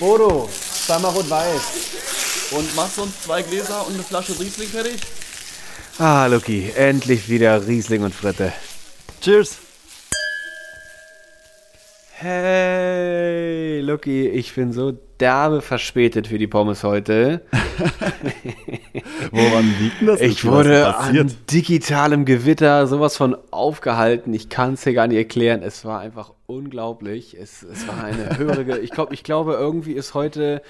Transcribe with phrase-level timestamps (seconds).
[0.00, 0.48] Bodo,
[0.86, 2.52] zweimal rot-weiß.
[2.52, 4.98] Und machst du uns zwei Gläser und eine Flasche Riesling fertig?
[5.98, 8.52] Ah, Lucky, endlich wieder Riesling und Fritte.
[9.20, 9.58] Cheers.
[12.22, 17.40] Hey, Lucky, ich bin so derbe verspätet für die Pommes heute.
[19.30, 20.20] Woran liegt denn das?
[20.20, 24.34] Ich wurde an digitalem Gewitter sowas von aufgehalten.
[24.34, 25.62] Ich kann es dir gar nicht erklären.
[25.62, 27.38] Es war einfach unglaublich.
[27.40, 28.78] Es, es war eine höhere.
[28.80, 30.60] ich, glaub, ich glaube, irgendwie ist heute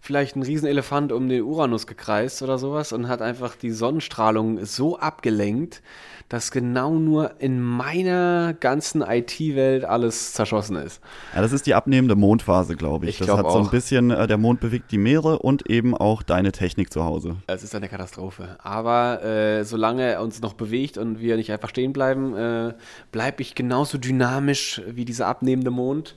[0.00, 4.98] vielleicht ein Riesenelefant um den Uranus gekreist oder sowas und hat einfach die Sonnenstrahlung so
[4.98, 5.82] abgelenkt,
[6.28, 11.00] dass genau nur in meiner ganzen IT-Welt alles zerschossen ist.
[11.34, 13.10] Ja, das ist die abnehmende Mondphase, glaube ich.
[13.10, 13.70] Ich das glaub hat so ein auch.
[13.70, 17.36] bisschen, äh, der Mond bewegt die Meere und eben auch deine Technik zu Hause.
[17.46, 18.56] Es ist eine Katastrophe.
[18.62, 22.74] Aber äh, solange er uns noch bewegt und wir nicht einfach stehen bleiben, äh,
[23.12, 26.16] bleibe ich genauso dynamisch wie dieser abnehmende Mond.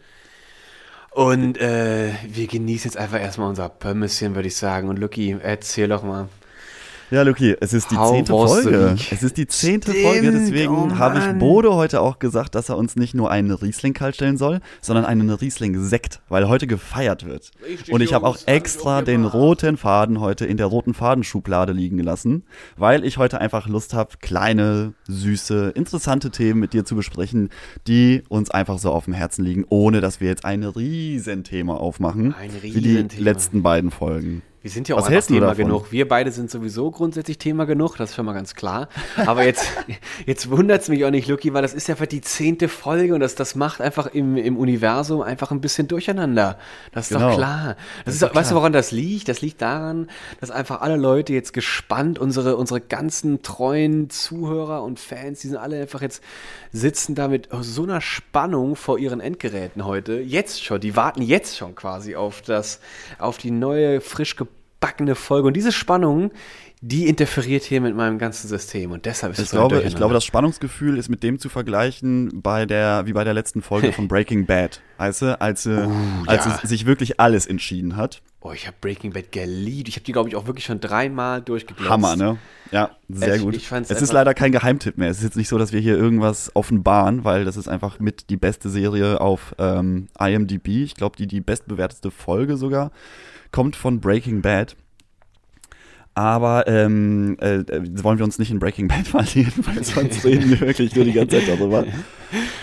[1.11, 4.89] Und äh, wir genießen jetzt einfach erstmal unser Pömmeschen, würde ich sagen.
[4.89, 6.29] Und Lucky, erzähl doch mal.
[7.11, 8.95] Ja, Luki, es ist die How zehnte Folge.
[9.09, 11.39] Es ist die zehnte Stimmt, Folge, deswegen oh habe ich.
[11.39, 15.05] Bodo heute auch gesagt, dass er uns nicht nur einen Riesling kalt stellen soll, sondern
[15.05, 17.49] einen Riesling-Sekt, weil heute gefeiert wird.
[17.67, 21.97] Richtig, Und ich habe auch extra den roten Faden heute in der roten Fadenschublade liegen
[21.97, 22.43] gelassen,
[22.77, 27.49] weil ich heute einfach Lust habe, kleine, süße, interessante Themen mit dir zu besprechen,
[27.87, 32.35] die uns einfach so auf dem Herzen liegen, ohne dass wir jetzt ein Riesenthema aufmachen,
[32.35, 33.23] Ein wie die Riesenthema.
[33.23, 34.43] letzten beiden Folgen.
[34.61, 35.55] Wir sind ja auch Was Thema davon?
[35.65, 35.91] genug.
[35.91, 38.89] Wir beide sind sowieso grundsätzlich Thema genug, das ist schon mal ganz klar.
[39.25, 39.65] Aber jetzt,
[40.25, 43.13] jetzt wundert es mich auch nicht, Lucky, weil das ist ja einfach die zehnte Folge
[43.13, 46.57] und das, das macht einfach im, im Universum einfach ein bisschen durcheinander.
[46.91, 47.29] Das ist Genau.
[47.29, 47.77] doch klar.
[48.03, 48.61] Das, ist ist doch, weißt du, klar.
[48.61, 49.29] woran das liegt?
[49.29, 50.09] Das liegt daran,
[50.41, 55.57] dass einfach alle Leute jetzt gespannt, unsere, unsere ganzen treuen Zuhörer und Fans, die sind
[55.57, 56.21] alle einfach jetzt
[56.71, 60.19] sitzen da mit so einer Spannung vor ihren Endgeräten heute.
[60.19, 62.79] Jetzt schon, die warten jetzt schon quasi auf das,
[63.17, 64.35] auf die neue, frisch
[64.79, 65.47] gebackene Folge.
[65.47, 66.31] Und diese Spannung,
[66.81, 68.91] die interferiert hier mit meinem ganzen System.
[68.91, 71.49] Und deshalb ist Ich es so glaube, ich glaube, das Spannungsgefühl ist mit dem zu
[71.49, 74.81] vergleichen bei der, wie bei der letzten Folge von Breaking Bad.
[74.97, 75.87] Weißt du, als, äh,
[76.27, 76.59] als ja.
[76.63, 78.21] es sich wirklich alles entschieden hat.
[78.41, 79.89] Oh, ich habe Breaking Bad geliebt.
[79.89, 81.89] Ich habe die, glaube ich, auch wirklich schon dreimal durchgeglotzt.
[81.89, 82.37] Hammer, ne?
[82.71, 83.55] Ja, sehr Ich- gut.
[83.57, 85.09] ich es ist leider kein Geheimtipp mehr.
[85.09, 88.29] Es ist jetzt nicht so, dass wir hier irgendwas offenbaren, weil das ist einfach mit
[88.29, 90.67] die beste Serie auf ähm, IMDb.
[90.69, 92.91] Ich glaube, die die bestbewertete Folge sogar
[93.51, 94.75] kommt von Breaking Bad.
[96.19, 100.49] Aber ähm, äh, äh, wollen wir uns nicht in Breaking Bad verlieren, weil sonst reden
[100.49, 101.85] wir wirklich nur die ganze Zeit darüber.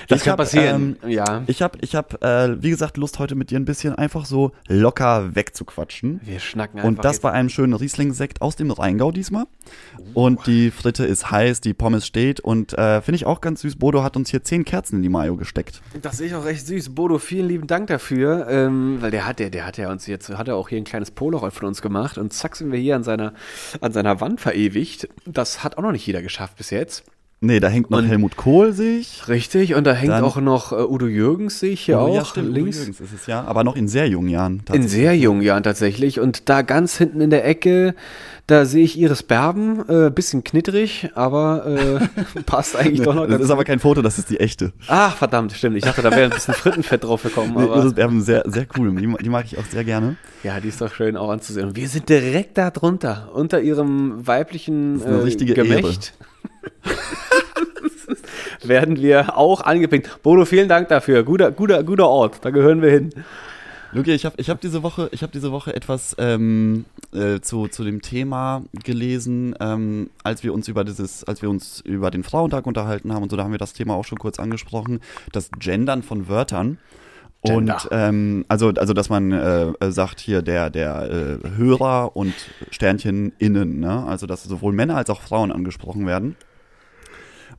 [0.08, 0.96] Das Ich kann hab, passieren.
[1.02, 1.42] ähm, ja.
[1.48, 4.52] Ich habe, ich hab, äh, wie gesagt, Lust heute mit dir ein bisschen einfach so
[4.68, 6.20] locker wegzuquatschen.
[6.22, 9.46] Wir schnacken einfach Und das jetzt- bei einem schönen Riesling-Sekt aus dem Rheingau diesmal.
[10.14, 13.76] Und die Fritte ist heiß, die Pommes steht und äh, finde ich auch ganz süß.
[13.76, 15.80] Bodo hat uns hier zehn Kerzen in die Mayo gesteckt.
[16.02, 16.90] Das sehe ich auch recht süß.
[16.94, 20.28] Bodo, vielen lieben Dank dafür, ähm, weil der hat, der, der hat ja uns jetzt,
[20.28, 22.94] hat er auch hier ein kleines Polaroid von uns gemacht und zack sind wir hier
[22.94, 23.32] an seiner,
[23.80, 25.08] an seiner Wand verewigt.
[25.24, 27.04] Das hat auch noch nicht jeder geschafft bis jetzt.
[27.42, 29.28] Nee, da hängt noch Und- Helmut Kohl, sehe ich.
[29.28, 32.14] Richtig, und da hängt Dann- auch noch äh, Udo Jürgens, sehe ich hier Oh, auch
[32.14, 32.78] ja, stimmt, Udo links.
[32.78, 34.62] Jürgens ist es ja, aber noch in sehr jungen Jahren.
[34.72, 36.18] In sehr jungen Jahren tatsächlich.
[36.18, 37.94] Und da ganz hinten in der Ecke,
[38.46, 43.32] da sehe ich Iris Berben, äh, bisschen knitterig, aber äh, passt eigentlich doch noch Das
[43.32, 44.72] ganz ist aber kein Foto, das ist die echte.
[44.88, 45.76] Ach, verdammt, stimmt.
[45.76, 47.52] Ich dachte, da wäre ein bisschen Frittenfett drauf gekommen.
[47.54, 48.94] Nee, Aber Iris Berben, sehr, sehr cool.
[48.96, 50.16] Die, die mag ich auch sehr gerne.
[50.42, 51.68] Ja, die ist doch schön auch anzusehen.
[51.68, 56.14] Und wir sind direkt da drunter, unter ihrem weiblichen Das ist eine äh, richtige Gemächt.
[58.62, 60.22] werden wir auch angepinkt.
[60.22, 61.22] Bodo, vielen Dank dafür.
[61.22, 62.44] Guter, guter, guter Ort.
[62.44, 63.10] Da gehören wir hin.
[63.92, 66.84] Luki, ich habe ich hab diese Woche, ich habe diese Woche etwas ähm,
[67.14, 71.80] äh, zu, zu dem Thema gelesen, ähm, als wir uns über dieses, als wir uns
[71.80, 74.38] über den Frauentag unterhalten haben und so, da haben wir das Thema auch schon kurz
[74.38, 75.00] angesprochen,
[75.32, 76.78] das Gendern von Wörtern.
[77.42, 77.74] Gender.
[77.74, 82.34] Und ähm, also, also, dass man äh, äh, sagt hier der, der äh, Hörer und
[82.70, 84.04] Sternchen innen, ne?
[84.06, 86.36] Also dass sowohl Männer als auch Frauen angesprochen werden.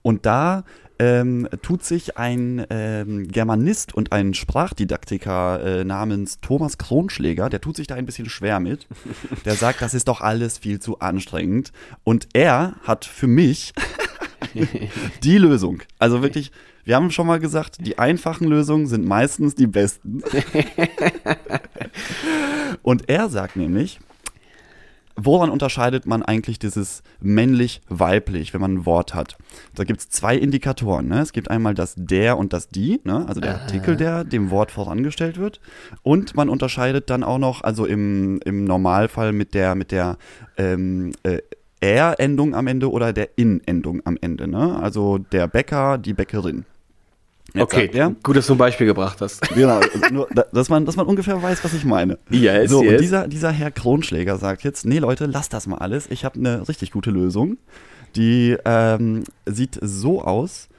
[0.01, 0.63] Und da
[0.99, 7.75] ähm, tut sich ein ähm, Germanist und ein Sprachdidaktiker äh, namens Thomas Kronschläger, der tut
[7.75, 8.87] sich da ein bisschen schwer mit.
[9.45, 11.71] Der sagt, das ist doch alles viel zu anstrengend.
[12.03, 13.73] Und er hat für mich
[15.23, 15.81] die Lösung.
[15.99, 16.51] Also wirklich,
[16.83, 20.23] wir haben schon mal gesagt, die einfachen Lösungen sind meistens die besten.
[22.81, 23.99] Und er sagt nämlich,
[25.17, 29.35] woran unterscheidet man eigentlich dieses männlich-weiblich, wenn man ein Wort hat?
[29.75, 31.07] Da gibt es zwei Indikatoren.
[31.07, 31.19] Ne?
[31.21, 33.25] Es gibt einmal das der und das die, ne?
[33.27, 35.59] also der Artikel, der dem Wort vorangestellt wird.
[36.03, 40.17] Und man unterscheidet dann auch noch, also im, im Normalfall mit der, mit der
[40.57, 41.39] ähm, äh,
[41.79, 44.47] Er-Endung am Ende oder der In-Endung am Ende.
[44.47, 44.79] Ne?
[44.79, 46.65] Also der Bäcker, die Bäckerin.
[47.61, 49.41] Okay, er, gut, dass du ein Beispiel gebracht hast.
[49.55, 49.79] Genau,
[50.11, 52.17] nur, da- dass man, dass man ungefähr weiß, was ich meine.
[52.29, 52.91] Yes, so, yes.
[52.93, 56.07] und dieser, dieser Herr Kronschläger sagt jetzt, nee Leute, lasst das mal alles.
[56.09, 57.57] Ich habe eine richtig gute Lösung.
[58.15, 60.69] Die ähm, sieht so aus,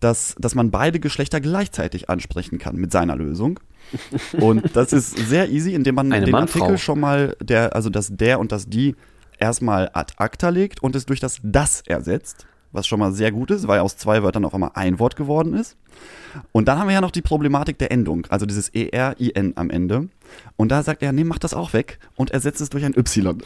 [0.00, 3.60] dass, dass man beide Geschlechter gleichzeitig ansprechen kann mit seiner Lösung.
[4.40, 6.60] Und das ist sehr easy, indem man Eine den Mann-Frau.
[6.60, 8.94] Artikel schon mal, der, also das der und das die
[9.38, 13.50] erstmal ad acta legt und es durch das das ersetzt, was schon mal sehr gut
[13.50, 15.76] ist, weil aus zwei Wörtern auf einmal ein Wort geworden ist.
[16.52, 20.08] Und dann haben wir ja noch die Problematik der Endung, also dieses ERIN am Ende.
[20.56, 23.42] Und da sagt er, nee, mach das auch weg und ersetzt es durch ein Y.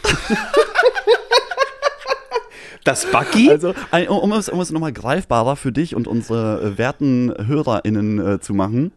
[2.84, 3.50] Das Bucky?
[3.50, 3.74] Also,
[4.08, 8.54] um es, um es nochmal greifbarer für dich und unsere äh, werten HörerInnen äh, zu
[8.54, 8.92] machen.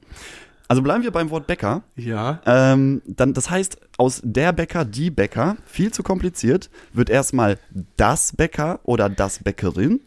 [0.67, 1.83] Also bleiben wir beim Wort Bäcker.
[1.95, 2.41] ja.
[2.47, 7.59] Ähm, dann, das heißt, aus der Bäcker, die Bäcker, viel zu kompliziert, wird erstmal
[7.97, 10.01] das Bäcker oder das Bäckerin.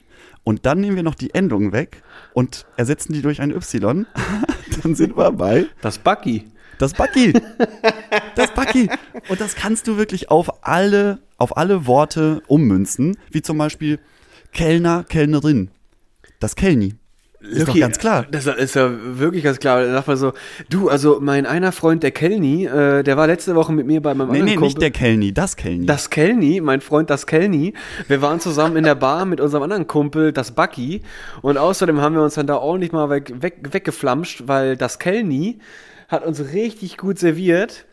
[0.49, 2.03] Und dann nehmen wir noch die Endung weg
[2.33, 4.07] und ersetzen die durch ein Y.
[4.83, 6.47] dann sind wir bei Das Bucky.
[6.79, 7.35] das Bucky.
[8.35, 8.89] Das Bucky.
[9.29, 13.99] Und das kannst du wirklich auf alle, auf alle Worte ummünzen, wie zum Beispiel
[14.55, 15.71] Kellner, Kellnerin.
[16.41, 16.95] Das Kellni.
[17.49, 18.27] Ist doch Lucky, ganz klar.
[18.31, 19.83] Das ist ja wirklich ganz klar.
[19.83, 20.33] Da sagt man so,
[20.69, 24.15] du, also mein einer Freund, der Kelny, äh, der war letzte Woche mit mir bei
[24.15, 24.67] meinem Nee, anderen nee, Kumpel.
[24.69, 25.87] nicht der Kellni, das Kellni.
[25.87, 27.75] Das Kelny, mein Freund das Kelny.
[28.07, 31.03] Wir waren zusammen in der Bar mit unserem anderen Kumpel, das Bucky.
[31.43, 35.59] Und außerdem haben wir uns dann da ordentlich mal weg, weg, weggeflamscht, weil das Kelny
[36.09, 37.87] hat uns richtig gut serviert.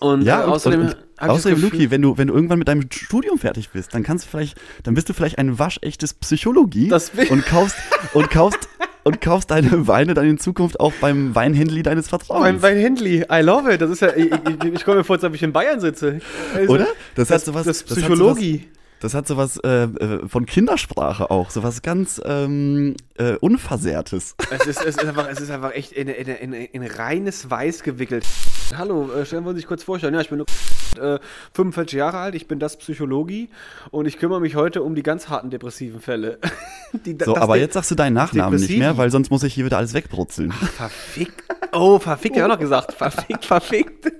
[0.00, 2.34] Und ja, äh, und, außerdem, und, hab und, das außerdem, Luki, wenn du, wenn du
[2.34, 5.58] irgendwann mit deinem Studium fertig bist, dann kannst du vielleicht, dann bist du vielleicht ein
[5.58, 7.76] waschechtes Psychologie Das will- und kaufst
[8.14, 8.68] und kaufst
[9.08, 12.60] und kaufst deine Weine dann in Zukunft auch beim Weinhändler deines Vertrauens.
[12.60, 13.80] Mein Handley, I love it.
[13.80, 14.30] Das ist ja, ich,
[14.64, 16.20] ich, komme mir vor, als ob ich in Bayern sitze.
[16.54, 16.86] Also, Oder?
[17.14, 18.68] Das, Das, hat sowas, das Psychologie.
[19.00, 24.34] Das hat sowas äh, äh, von Kindersprache auch, sowas ganz ähm, äh, Unversehrtes.
[24.50, 27.84] Es ist, es, ist einfach, es ist einfach echt in, in, in, in reines Weiß
[27.84, 28.26] gewickelt.
[28.76, 30.14] Hallo, äh, stellen wir uns sich kurz vorstellen.
[30.14, 30.44] Ja, ich bin
[30.96, 31.18] äh,
[31.52, 33.50] 45 Jahre alt, ich bin das Psychologie
[33.90, 36.38] und ich kümmere mich heute um die ganz harten depressiven Fälle.
[37.04, 39.66] Die, So, aber jetzt sagst du deinen Nachnamen nicht mehr, weil sonst muss ich hier
[39.66, 40.52] wieder alles wegbrutzeln.
[40.52, 41.44] Verfickt.
[41.72, 42.94] Oh, verfickt, ja auch noch gesagt.
[42.94, 44.10] Verfickt, verfickt.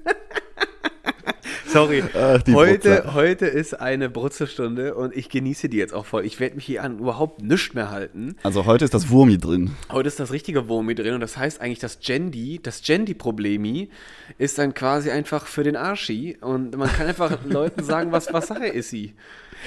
[1.72, 2.02] Sorry.
[2.14, 6.24] Ach, heute, heute ist eine Brutzelstunde und ich genieße die jetzt auch voll.
[6.24, 8.36] Ich werde mich hier an überhaupt nichts mehr halten.
[8.42, 9.72] Also heute ist das Wurmi drin.
[9.90, 13.90] Heute ist das richtige Wurmi drin und das heißt eigentlich, das Gendi, das Gendi-Problemi
[14.38, 18.46] ist dann quasi einfach für den Arschi und man kann einfach Leuten sagen, was, was
[18.46, 19.12] Sache ist sie.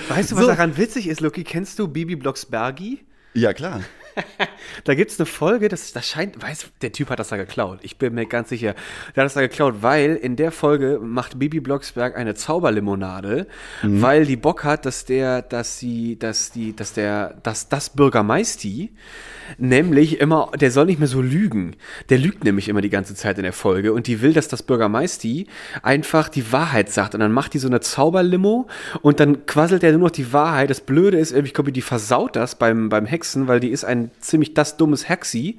[0.09, 0.49] Weißt du, was So.
[0.49, 1.43] daran witzig ist, Lucky?
[1.43, 2.99] Kennst du Bibi Blocksbergi?
[3.33, 3.81] Ja, klar.
[4.83, 7.79] Da gibt es eine Folge, das, das scheint, weiß, der Typ hat das da geklaut.
[7.81, 8.73] Ich bin mir ganz sicher.
[9.15, 13.47] Der hat das da geklaut, weil in der Folge macht Bibi Blocksberg eine Zauberlimonade,
[13.83, 18.93] weil die Bock hat, dass der, dass sie, dass die, dass der, dass das Bürgermeisti
[19.57, 21.75] nämlich immer, der soll nicht mehr so lügen.
[22.09, 24.63] Der lügt nämlich immer die ganze Zeit in der Folge und die will, dass das
[24.63, 25.47] Bürgermeisti
[25.83, 28.67] einfach die Wahrheit sagt und dann macht die so eine Zauberlimo
[29.01, 30.69] und dann quasselt er nur noch die Wahrheit.
[30.69, 34.00] Das Blöde ist, ich glaube, die versaut das beim, beim Hexen, weil die ist ein
[34.19, 35.57] ziemlich das dummes Hexi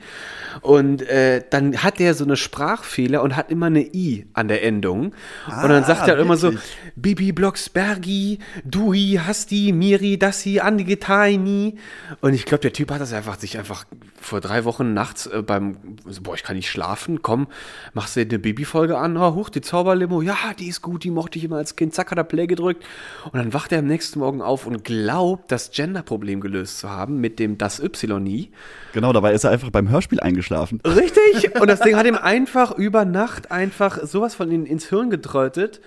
[0.63, 4.65] und äh, dann hat der so eine Sprachfehler und hat immer eine I an der
[4.65, 5.07] Endung
[5.47, 6.53] und dann Ah, sagt er immer so?
[6.97, 11.77] Bibi Blocksbergi, Dui, Hasti, Miri, Dassi, Andige Taini.
[12.21, 13.85] Und ich glaube, der Typ hat das einfach sich einfach
[14.23, 15.77] vor drei Wochen nachts äh, beim,
[16.23, 17.49] boah, ich kann nicht schlafen, komm,
[17.95, 21.11] machst du dir eine Bibi-Folge an, oh, huch, die Zauberlimo, ja, die ist gut, die
[21.11, 22.85] mochte ich immer als Kind, zack, hat er Play gedrückt.
[23.25, 27.21] Und dann wacht er am nächsten Morgen auf und glaubt, das Gender-Problem gelöst zu haben
[27.21, 28.51] mit dem das Y nie.
[28.93, 30.81] Genau, dabei ist er einfach beim Hörspiel eingeschlafen.
[30.87, 31.61] Richtig.
[31.61, 35.81] Und das Ding hat ihm einfach über Nacht einfach sowas von in, ins Hirn getrötet.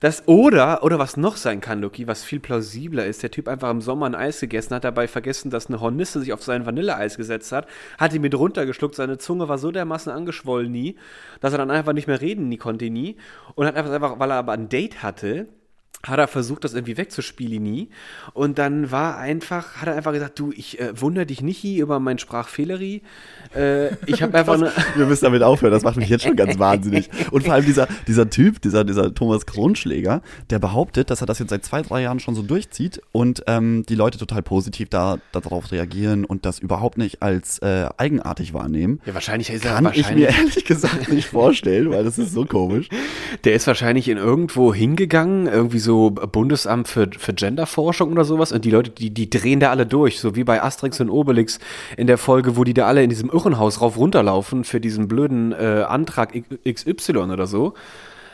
[0.00, 3.68] Das, oder, oder was noch sein kann, Luki, was viel plausibler ist, der Typ einfach
[3.68, 7.16] im Sommer ein Eis gegessen hat, dabei vergessen, dass eine Hornisse sich auf sein Vanilleeis
[7.16, 7.66] gesetzt hat,
[7.98, 10.94] hat ihn mit runtergeschluckt, seine Zunge war so dermaßen angeschwollen nie,
[11.40, 13.16] dass er dann einfach nicht mehr reden nie konnte nie
[13.56, 15.48] und hat einfach weil er aber ein Date hatte,
[16.06, 17.88] hat er versucht, das irgendwie wegzuspielen nie.
[18.32, 21.98] Und dann war einfach, hat er einfach gesagt, du, ich äh, wundere dich nicht über
[21.98, 23.02] mein Sprachfehleri.
[23.54, 24.72] Äh, ich habe einfach eine.
[24.94, 27.10] Wir müssen damit aufhören, das macht mich jetzt schon ganz wahnsinnig.
[27.32, 31.40] Und vor allem dieser, dieser Typ, dieser, dieser Thomas Kronschläger, der behauptet, dass er das
[31.40, 35.18] jetzt seit zwei, drei Jahren schon so durchzieht und ähm, die Leute total positiv da,
[35.32, 39.00] darauf reagieren und das überhaupt nicht als äh, eigenartig wahrnehmen.
[39.04, 40.28] Ja, wahrscheinlich ist er Kann ich wahrscheinlich.
[40.28, 42.88] mir ehrlich gesagt nicht vorstellen, weil das ist so komisch.
[43.44, 48.52] Der ist wahrscheinlich in irgendwo hingegangen, irgendwie so Bundesamt für, für Genderforschung oder sowas.
[48.52, 51.58] Und die Leute, die, die drehen da alle durch, so wie bei Asterix und Obelix
[51.96, 55.52] in der Folge, wo die da alle in diesem Irrenhaus rauf runterlaufen für diesen blöden
[55.52, 56.32] äh, Antrag
[56.66, 57.74] XY oder so.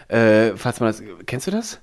[0.09, 1.03] Äh, falls man das.
[1.27, 1.81] Kennst du das?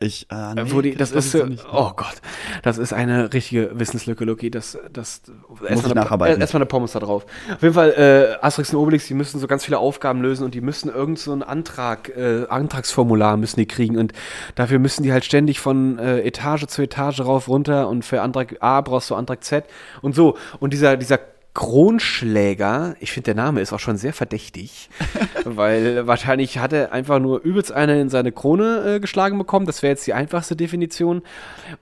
[0.00, 2.16] Ich, äh, nee, wo die, das ist, oh Gott,
[2.62, 4.50] das ist eine richtige Wissenslücke, Lucky.
[4.50, 5.22] Das, das,
[5.66, 7.24] erstmal eine, erst eine Pommes da drauf.
[7.52, 10.54] Auf jeden Fall, äh, Asterix und Obelix, die müssen so ganz viele Aufgaben lösen und
[10.54, 14.12] die müssen irgend so ein Antrag, äh, Antragsformular müssen die kriegen und
[14.54, 18.56] dafür müssen die halt ständig von äh, Etage zu Etage rauf, runter und für Antrag
[18.60, 19.64] A brauchst du Antrag Z
[20.02, 20.36] und so.
[20.60, 21.18] Und dieser, dieser
[21.56, 24.90] Kronschläger, ich finde, der Name ist auch schon sehr verdächtig,
[25.46, 29.64] weil wahrscheinlich hat er einfach nur übelst eine in seine Krone äh, geschlagen bekommen.
[29.64, 31.22] Das wäre jetzt die einfachste Definition.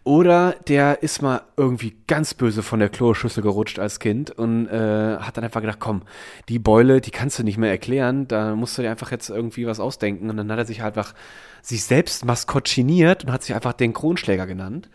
[0.05, 5.17] Oder der ist mal irgendwie ganz böse von der Kloschüssel gerutscht als Kind und äh,
[5.19, 6.03] hat dann einfach gedacht, komm,
[6.49, 9.67] die Beule, die kannst du nicht mehr erklären, da musst du dir einfach jetzt irgendwie
[9.67, 10.31] was ausdenken.
[10.31, 11.15] Und dann hat er sich halt einfach
[11.63, 14.89] sich selbst maskottchiniert und hat sich einfach den Kronschläger genannt.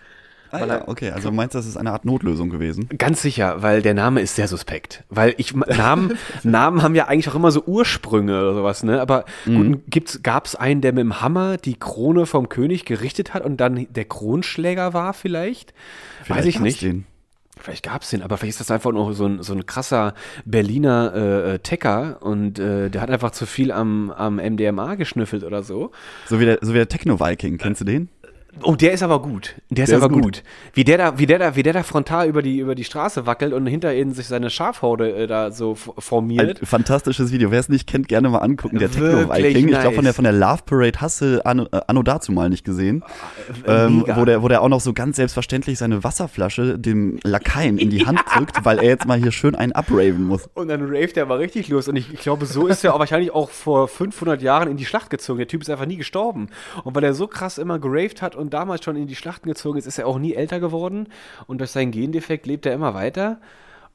[0.51, 2.89] Ah, ja, okay, also meinst du, das ist eine Art Notlösung gewesen?
[2.97, 5.03] Ganz sicher, weil der Name ist sehr suspekt.
[5.09, 8.99] Weil ich Namen, Namen haben ja eigentlich auch immer so Ursprünge oder sowas, ne?
[9.01, 9.83] Aber mhm.
[10.23, 13.87] gab es einen, der mit dem Hammer die Krone vom König gerichtet hat und dann
[13.89, 15.73] der Kronschläger war vielleicht?
[16.23, 16.81] vielleicht Weiß ich nicht.
[16.81, 17.05] Den.
[17.61, 20.13] Vielleicht gab es den, aber vielleicht ist das einfach nur so ein, so ein krasser
[20.45, 25.43] Berliner äh, äh, Tecker und äh, der hat einfach zu viel am, am MDMA geschnüffelt
[25.43, 25.91] oder so.
[26.27, 28.07] So wie der, so wie der Techno-Viking, kennst du den?
[28.63, 29.55] Oh, der ist aber gut.
[29.69, 30.23] Der, der ist aber gut.
[30.23, 30.43] gut.
[30.73, 33.25] Wie der da, wie der da, wie der da frontal über die über die Straße
[33.25, 36.61] wackelt und hinter ihnen sich seine Schafhorde äh, da so formiert.
[36.61, 37.51] Ein fantastisches Video.
[37.51, 38.79] Wer es nicht kennt, gerne mal angucken.
[38.79, 39.65] Der Techno Viking.
[39.65, 39.75] Nice.
[39.75, 42.49] Ich glaube von der von der Love Parade hast du anno, äh, anno dazu mal
[42.49, 43.03] nicht gesehen,
[43.65, 47.77] äh, ähm, wo der wo der auch noch so ganz selbstverständlich seine Wasserflasche dem Lakaien
[47.77, 50.49] in die Hand drückt, weil er jetzt mal hier schön einen abraven muss.
[50.55, 51.87] Und dann raved er mal richtig los.
[51.87, 54.85] Und ich, ich glaube, so ist er auch wahrscheinlich auch vor 500 Jahren in die
[54.85, 55.37] Schlacht gezogen.
[55.37, 56.49] Der Typ ist einfach nie gestorben.
[56.83, 59.77] Und weil er so krass immer geraved hat und damals schon in die Schlachten gezogen
[59.77, 61.07] ist, ist er auch nie älter geworden
[61.47, 63.39] und durch seinen Gendefekt lebt er immer weiter.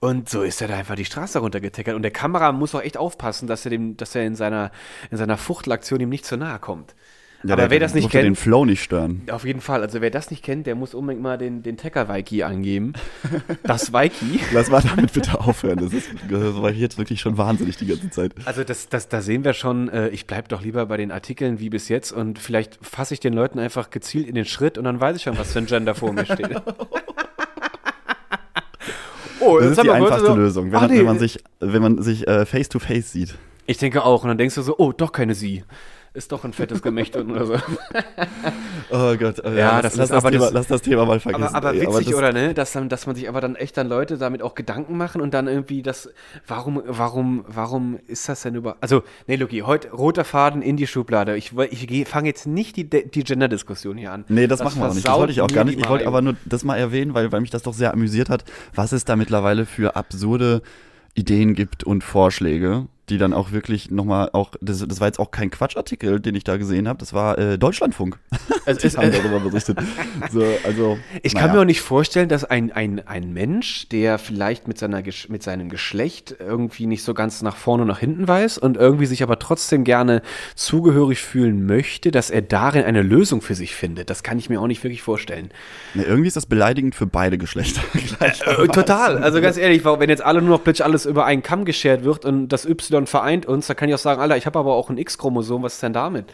[0.01, 1.95] Und so ist er da einfach die Straße runtergetickert.
[1.95, 4.71] Und der Kamera muss auch echt aufpassen, dass er, dem, dass er in, seiner,
[5.11, 6.95] in seiner Fuchtelaktion ihm nicht zu nahe kommt.
[7.47, 8.25] Ja, aber wer das nicht kennt.
[8.25, 9.21] den Flow nicht stören.
[9.31, 9.83] Auf jeden Fall.
[9.83, 12.95] Also wer das nicht kennt, der muss unbedingt mal den, den Tecker-Wiki angeben.
[13.63, 14.41] Das Wiki.
[14.53, 15.79] Lass mal damit bitte aufhören.
[15.79, 18.33] Das, ist, das war jetzt wirklich schon wahnsinnig die ganze Zeit.
[18.47, 21.61] Also das, das, da sehen wir schon, äh, ich bleibe doch lieber bei den Artikeln
[21.61, 24.85] wie bis jetzt und vielleicht fasse ich den Leuten einfach gezielt in den Schritt und
[24.85, 26.51] dann weiß ich schon, was für ein Gender vor mir steht.
[29.41, 30.99] oh, das ist die einfachste so, Lösung, wenn, nee.
[30.99, 33.35] wenn, man sich, wenn man sich äh, face to face sieht.
[33.67, 34.23] Ich denke auch.
[34.23, 35.65] Und dann denkst du so, oh, doch keine sie
[36.15, 37.55] ist doch ein fettes Gemächt oder so.
[38.91, 41.55] oh Gott, äh, ja, das lass, lass, das Thema, das, lass das Thema mal vergessen.
[41.55, 43.89] Aber, aber witzig, aber oder ne, dass, dann, dass man sich aber dann echt dann
[43.89, 46.09] Leute damit auch Gedanken machen und dann irgendwie das,
[46.47, 50.87] warum, warum, warum ist das denn über, also, ne, Luki, heute roter Faden in die
[50.87, 51.37] Schublade.
[51.37, 54.25] Ich, ich fange jetzt nicht die, die Gender-Diskussion hier an.
[54.29, 55.09] Nee, das, das machen wir auch nicht.
[55.09, 55.81] Das wollte ich auch gar nicht.
[55.81, 58.45] Ich wollte aber nur das mal erwähnen, weil, weil mich das doch sehr amüsiert hat,
[58.73, 60.63] was es da mittlerweile für absurde
[61.15, 65.31] Ideen gibt und Vorschläge die dann auch wirklich nochmal auch, das, das war jetzt auch
[65.31, 68.19] kein Quatschartikel, den ich da gesehen habe, das war äh, Deutschlandfunk.
[68.67, 69.79] Es ist, haben darüber berichtet.
[70.33, 71.47] So, also, ich naja.
[71.47, 75.43] kann mir auch nicht vorstellen, dass ein, ein, ein Mensch, der vielleicht mit, seiner, mit
[75.43, 79.23] seinem Geschlecht irgendwie nicht so ganz nach vorne und nach hinten weiß und irgendwie sich
[79.23, 80.23] aber trotzdem gerne
[80.55, 84.09] zugehörig fühlen möchte, dass er darin eine Lösung für sich findet.
[84.09, 85.51] Das kann ich mir auch nicht wirklich vorstellen.
[85.93, 87.83] Nee, irgendwie ist das beleidigend für beide Geschlechter.
[88.21, 89.19] äh, total.
[89.19, 92.25] Also ganz ehrlich, wenn jetzt alle nur noch plötzlich alles über einen Kamm geschert wird
[92.25, 94.75] und das Y Y vereint uns, da kann ich auch sagen, Alter, ich habe aber
[94.75, 96.27] auch ein X-Chromosom, was ist denn damit?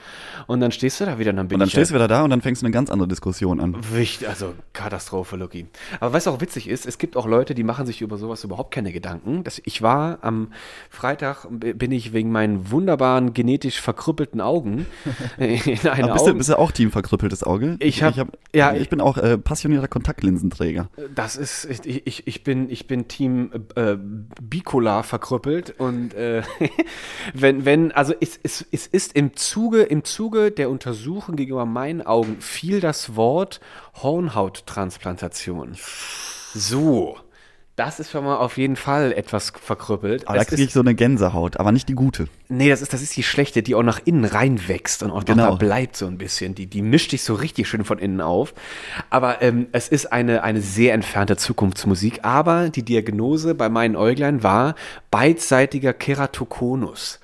[0.50, 2.24] Und dann stehst du da wieder, dann bin Und dann ich stehst du wieder da
[2.24, 3.76] und dann fängst du eine ganz andere Diskussion an.
[3.92, 5.66] Wichtig, also Katastrophe, Lucky.
[6.00, 8.74] Aber was auch witzig ist, es gibt auch Leute, die machen sich über sowas überhaupt
[8.74, 9.44] keine Gedanken.
[9.44, 10.52] Das, ich war am
[10.88, 14.86] Freitag, bin ich wegen meinen wunderbaren genetisch verkrüppelten Augen
[15.38, 17.76] in einer bist, du, bist du auch Team verkrüppeltes Auge?
[17.78, 20.88] Ich, hab, ich, hab, ja, ich bin auch äh, passionierter Kontaktlinsenträger.
[21.14, 23.96] Das ist, ich, ich, ich, bin, ich bin Team äh,
[24.42, 26.42] Bicola verkrüppelt und äh,
[27.34, 32.00] wenn, wenn, also es, es, es ist im Zuge, im Zuge der Untersuchung gegenüber meinen
[32.00, 33.60] Augen fiel das Wort
[34.02, 35.76] Hornhauttransplantation.
[36.54, 37.18] So.
[37.76, 40.28] Das ist schon mal auf jeden Fall etwas verkrüppelt.
[40.28, 42.28] Aber es da kriege ich so eine Gänsehaut, aber nicht die gute.
[42.50, 45.52] Nee, das ist, das ist die schlechte, die auch nach innen reinwächst und auch genau.
[45.52, 46.54] da bleibt so ein bisschen.
[46.54, 48.52] Die, die mischt sich so richtig schön von innen auf.
[49.08, 52.22] Aber ähm, es ist eine, eine sehr entfernte Zukunftsmusik.
[52.22, 54.74] Aber die Diagnose bei meinen Äuglein war
[55.10, 57.18] beidseitiger Keratokonus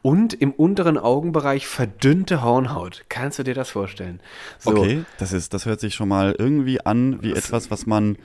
[0.00, 3.04] und im unteren Augenbereich verdünnte Hornhaut.
[3.08, 4.20] Kannst du dir das vorstellen?
[4.58, 4.70] So.
[4.70, 8.16] Okay, das, ist, das hört sich schon mal irgendwie an wie das etwas, was man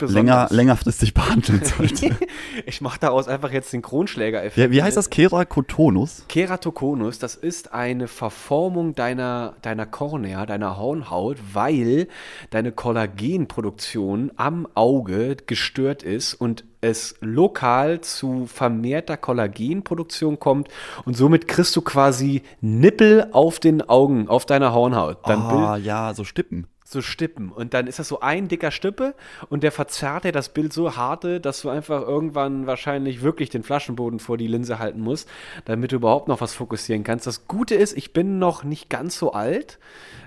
[0.00, 2.16] länger, längerfristig behandeln sollte.
[2.66, 4.56] ich mache daraus einfach jetzt den Kronschläger-Effekt.
[4.56, 5.10] Ja, wie heißt das?
[5.10, 6.24] Keratokonus?
[6.28, 12.08] Keratokonus, das ist eine Verformung deiner, deiner Kornea, deiner Hornhaut, weil
[12.50, 20.68] deine Kollagenproduktion am Auge gestört ist und es lokal zu vermehrter Kollagenproduktion kommt
[21.04, 25.18] und somit kriegst du quasi Nippel auf den Augen, auf deiner Hornhaut.
[25.26, 26.66] Dann Ah, ja, so Stippen.
[26.90, 27.50] So Stippen.
[27.50, 29.14] Und dann ist das so ein dicker Stippe
[29.48, 33.62] und der verzerrt dir das Bild so harte, dass du einfach irgendwann wahrscheinlich wirklich den
[33.62, 35.28] Flaschenboden vor die Linse halten musst,
[35.64, 37.26] damit du überhaupt noch was fokussieren kannst.
[37.26, 39.78] Das Gute ist, ich bin noch nicht ganz so alt.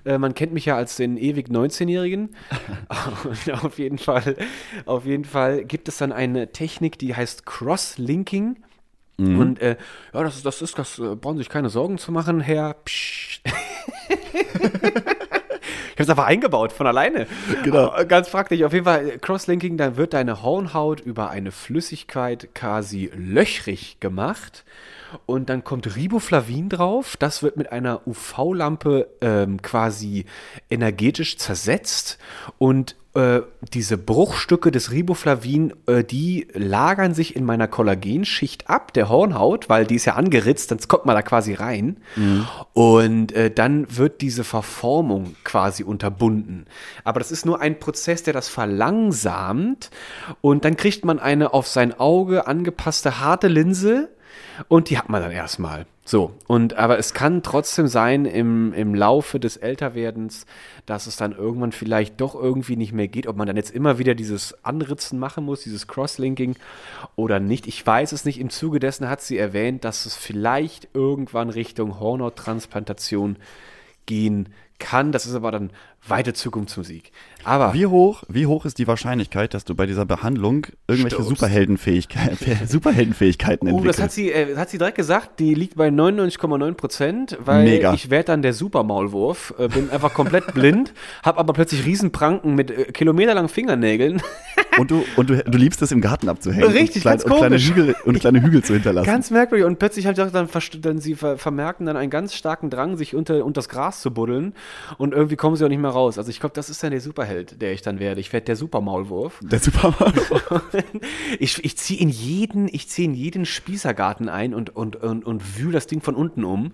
[0.06, 2.36] Äh, man kennt mich ja als den ewig 19-Jährigen.
[3.24, 4.36] Und auf jeden Fall,
[4.86, 8.58] auf jeden Fall gibt es dann eine Technik, die heißt Cross-Linking.
[9.18, 9.78] Und äh,
[10.14, 12.74] ja, das ist, das ist, das äh, brauchen Sie sich keine Sorgen zu machen, Herr.
[12.86, 13.42] Psch.
[15.94, 17.28] Ich habe es einfach eingebaut von alleine.
[17.64, 17.96] Genau.
[17.96, 18.64] Äh, Ganz praktisch.
[18.64, 24.66] Auf jeden Fall äh, Crosslinking, dann wird deine Hornhaut über eine Flüssigkeit quasi löchrig gemacht.
[25.28, 27.16] Und dann kommt Riboflavin drauf.
[27.18, 30.26] Das wird mit einer UV-Lampe ähm, quasi
[30.72, 32.18] energetisch zersetzt.
[32.58, 33.42] Und äh,
[33.74, 39.86] diese Bruchstücke des Riboflavin, äh, die lagern sich in meiner Kollagenschicht ab, der Hornhaut, weil
[39.86, 41.98] die ist ja angeritzt, dann kommt man da quasi rein.
[42.74, 46.66] Und äh, dann wird diese Verformung quasi unterbunden.
[47.04, 49.92] Aber das ist nur ein Prozess, der das verlangsamt.
[50.42, 54.10] Und dann kriegt man eine auf sein Auge angepasste harte Linse.
[54.68, 55.86] Und die hat man dann erstmal.
[56.06, 60.46] So, und aber es kann trotzdem sein im, im Laufe des Älterwerdens,
[60.86, 64.00] dass es dann irgendwann vielleicht doch irgendwie nicht mehr geht, ob man dann jetzt immer
[64.00, 66.58] wieder dieses Anritzen machen muss, dieses Crosslinking
[67.16, 67.68] oder nicht.
[67.68, 68.40] Ich weiß es nicht.
[68.40, 73.38] Im Zuge dessen hat sie erwähnt, dass es vielleicht irgendwann Richtung Hornhauttransplantation
[74.06, 75.14] gehen kann.
[75.14, 75.72] Das ist aber dann
[76.08, 77.12] weite Zukunftsmusik.
[77.46, 81.30] Aber Wie hoch, wie hoch ist die Wahrscheinlichkeit, dass du bei dieser Behandlung irgendwelche Stirbst.
[81.30, 84.00] Superheldenfähigkeiten, Superheldenfähigkeiten Oh, entwickelst?
[84.00, 87.94] das hat sie, äh, hat sie direkt gesagt, die liegt bei 99,9 Prozent, weil Mega.
[87.94, 92.72] ich werde dann der Supermaulwurf, äh, bin einfach komplett blind, hab aber plötzlich Riesenpranken mit
[92.72, 94.22] äh, kilometerlangen Fingernägeln.
[94.80, 96.72] Und du, und du, du liebst es im Garten abzuhängen.
[96.72, 97.58] Richtig, und, klein, ganz und kleine.
[97.60, 99.06] Hügel und kleine Hügel zu hinterlassen.
[99.06, 99.68] Ganz merkwürdig.
[99.68, 102.98] Und plötzlich habe ich gedacht, dann, dann sie ver vermerken dann einen ganz starken Drang,
[102.98, 104.56] sich unter, unter das Gras zu buddeln.
[104.98, 106.18] Und irgendwie kommen sie auch nicht mehr raus.
[106.18, 108.20] Also ich glaube, das ist dann der Superheld, der ich dann werde.
[108.20, 109.40] Ich werde der Supermaulwurf.
[109.42, 110.14] Der Superman.
[111.40, 115.58] Ich, ich ziehe in jeden, ich ziehe in jeden Spießergarten ein und, und, und, und
[115.58, 116.74] wühl das Ding von unten um.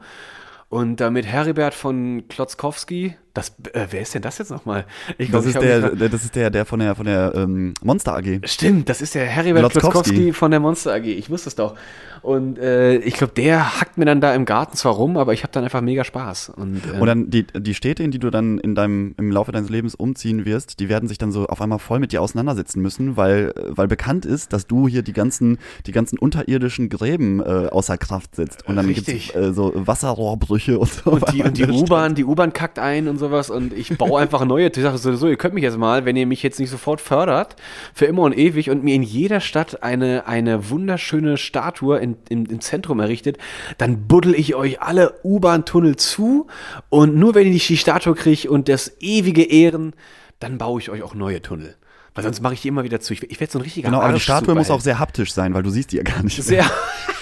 [0.69, 4.85] Und damit Heribert von Klotzkowski, das, äh, wer ist denn das jetzt nochmal?
[5.17, 7.73] Ich glaub, Das ist der, der, das ist der, der von der, von der ähm,
[7.81, 8.41] Monster AG.
[8.45, 10.33] Stimmt, das ist der Heribert Klotzkowski.
[10.33, 11.05] Von der Monster AG.
[11.05, 11.75] Ich wusste es doch.
[12.21, 15.43] Und äh, ich glaube, der hackt mir dann da im Garten zwar rum, aber ich
[15.43, 16.49] habe dann einfach mega Spaß.
[16.49, 19.51] Und, äh, Und dann die, die Städte, in die du dann in deinem, im Laufe
[19.51, 22.81] deines Lebens umziehen wirst, die werden sich dann so auf einmal voll mit dir auseinandersetzen
[22.81, 27.67] müssen, weil, weil bekannt ist, dass du hier die ganzen, die ganzen unterirdischen Gräben äh,
[27.71, 28.67] außer Kraft setzt.
[28.67, 31.11] Und dann gibt es äh, so Wasserrohrbrüche und so.
[31.11, 31.65] Und die, und die.
[31.65, 34.67] U-Bahn, die U-Bahn kackt ein und sowas und ich baue einfach neue.
[34.67, 37.01] Ich sage so, so, ihr könnt mich jetzt mal, wenn ihr mich jetzt nicht sofort
[37.01, 37.55] fördert,
[37.93, 42.45] für immer und ewig und mir in jeder Stadt eine, eine wunderschöne Statue in, im,
[42.45, 43.37] im Zentrum errichtet,
[43.77, 46.47] dann buddel ich euch alle U-Bahn-Tunnel zu
[46.89, 49.93] und nur wenn ich die Statue kriege und das ewige Ehren,
[50.39, 51.75] dann baue ich euch auch neue Tunnel.
[52.15, 53.13] Weil sonst mache ich die immer wieder zu.
[53.13, 55.53] Ich, ich werde so ein richtiger Genau, aber die Statue muss auch sehr haptisch sein,
[55.53, 56.41] weil du siehst die ja gar nicht.
[56.41, 56.65] Sehr.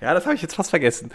[0.00, 1.10] Ja, das habe ich jetzt fast vergessen.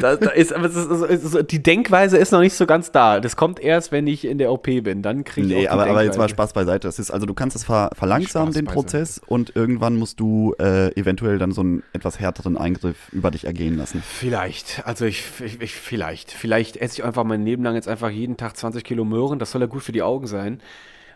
[0.00, 3.20] Da, da ist, aber ist, ist, die Denkweise ist noch nicht so ganz da.
[3.20, 5.02] Das kommt erst, wenn ich in der OP bin.
[5.02, 6.28] Dann kriege ich auch Nee, aber, aber jetzt mal Denkweise.
[6.30, 6.88] Spaß beiseite.
[6.88, 8.74] Das ist, also du kannst es ver verlangsamen, Spaß den beiseite.
[8.82, 13.44] Prozess, und irgendwann musst du äh, eventuell dann so einen etwas härteren Eingriff über dich
[13.44, 14.02] ergehen lassen.
[14.06, 16.30] Vielleicht, also ich, ich, ich vielleicht.
[16.30, 19.38] Vielleicht esse ich einfach mein Leben lang jetzt einfach jeden Tag 20 Kilo Möhren.
[19.38, 20.60] Das soll ja gut für die Augen sein.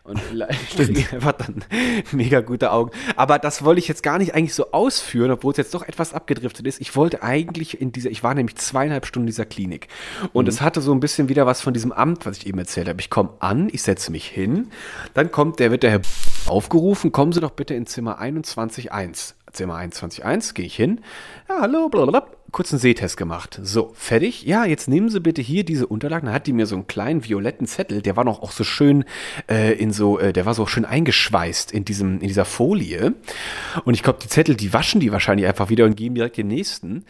[0.05, 0.79] Und vielleicht
[1.15, 1.65] einfach dann
[2.13, 2.91] mega gute Augen.
[3.17, 6.13] Aber das wollte ich jetzt gar nicht eigentlich so ausführen, obwohl es jetzt doch etwas
[6.13, 6.81] abgedriftet ist.
[6.81, 9.89] Ich wollte eigentlich in dieser, ich war nämlich zweieinhalb Stunden in dieser Klinik.
[10.35, 12.89] Und es hatte so ein bisschen wieder was von diesem Amt, was ich eben erzählt
[12.89, 13.01] habe.
[13.01, 14.69] Ich komme an, ich setze mich hin,
[15.15, 16.03] dann kommt der, wird der Herr
[16.47, 19.35] aufgerufen, kommen Sie doch bitte in Zimmer 21.1.
[19.55, 21.01] Zimmer 21.1, gehe ich hin.
[21.49, 22.31] Ja, hallo, blablabla.
[22.51, 23.59] Kurz einen Sehtest gemacht.
[23.65, 24.45] So, fertig.
[24.45, 26.27] Ja, jetzt nehmen Sie bitte hier diese Unterlagen.
[26.27, 29.05] Dann hat die mir so einen kleinen violetten Zettel, der war noch auch so schön
[29.51, 33.15] äh, in so, äh, der war so schön eingeschweißt in diesem, in dieser Folie.
[33.85, 36.47] Und ich glaube, die Zettel, die waschen die wahrscheinlich einfach wieder und geben direkt den
[36.47, 37.05] nächsten.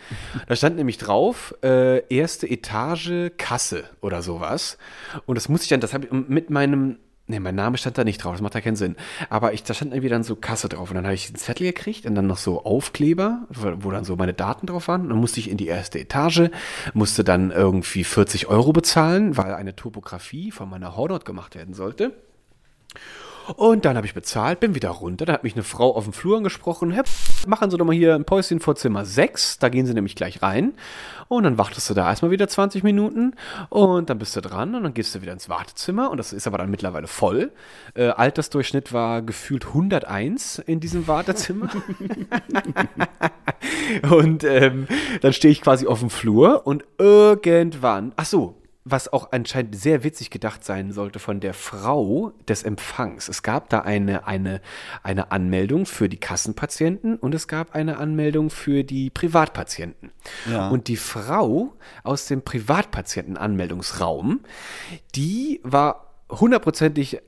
[0.48, 4.78] Da stand nämlich drauf, äh, erste Etage Kasse oder sowas.
[5.26, 8.04] Und das muss ich dann, das habe ich mit meinem Ne, mein Name stand da
[8.04, 8.96] nicht drauf, das macht ja keinen Sinn.
[9.30, 11.66] Aber ich, da stand irgendwie dann so Kasse drauf und dann habe ich einen Zettel
[11.66, 15.02] gekriegt und dann noch so Aufkleber, wo, dann so meine Daten drauf waren.
[15.02, 16.50] Und dann musste ich in die erste Etage,
[16.92, 22.12] musste dann irgendwie 40 Euro bezahlen, weil eine Topografie von meiner Hornhaut gemacht werden sollte.
[23.56, 25.26] Und dann habe ich bezahlt, bin wieder runter.
[25.26, 26.90] Da hat mich eine Frau auf dem Flur angesprochen.
[26.90, 27.04] Herr
[27.46, 30.42] machen Sie doch mal hier ein Päuschen vor Zimmer 6, da gehen Sie nämlich gleich
[30.42, 30.74] rein.
[31.28, 33.35] Und dann wartest du da erstmal wieder 20 Minuten
[33.70, 36.46] und dann bist du dran und dann gehst du wieder ins Wartezimmer und das ist
[36.46, 37.50] aber dann mittlerweile voll.
[37.94, 41.70] Äh, Altersdurchschnitt war gefühlt 101 in diesem Wartezimmer.
[44.11, 44.87] und ähm,
[45.22, 48.54] dann stehe ich quasi auf dem Flur und irgendwann, ach so,
[48.87, 53.29] was auch anscheinend sehr witzig gedacht sein sollte von der Frau des Empfangs.
[53.29, 54.61] Es gab da eine, eine,
[55.03, 60.12] eine Anmeldung für die Kassenpatienten und es gab eine Anmeldung für die Privatpatienten.
[60.51, 60.68] Ja.
[60.68, 64.40] Und die Frau aus dem Privatpatientenanmeldungsraum,
[65.14, 67.23] die war hundertprozentig,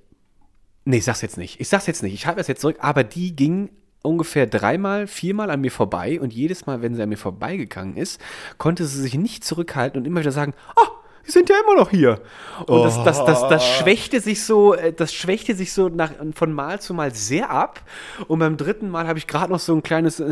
[0.85, 3.03] nee, ich sag's jetzt nicht, ich sag's jetzt nicht, ich halte das jetzt zurück, aber
[3.03, 3.71] die ging
[4.03, 8.21] ungefähr dreimal, viermal an mir vorbei und jedes Mal, wenn sie an mir vorbeigegangen ist,
[8.59, 10.96] konnte sie sich nicht zurückhalten und immer wieder sagen, oh,
[11.27, 12.21] die sind ja immer noch hier.
[12.67, 16.53] Und das, das, das, das schwächte sich so, äh, das schwächte sich so nach, von
[16.53, 17.81] Mal zu Mal sehr ab.
[18.29, 20.17] Und beim dritten Mal habe ich gerade noch so ein kleines,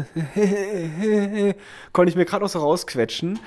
[1.92, 3.38] konnte ich mir gerade noch so rausquetschen.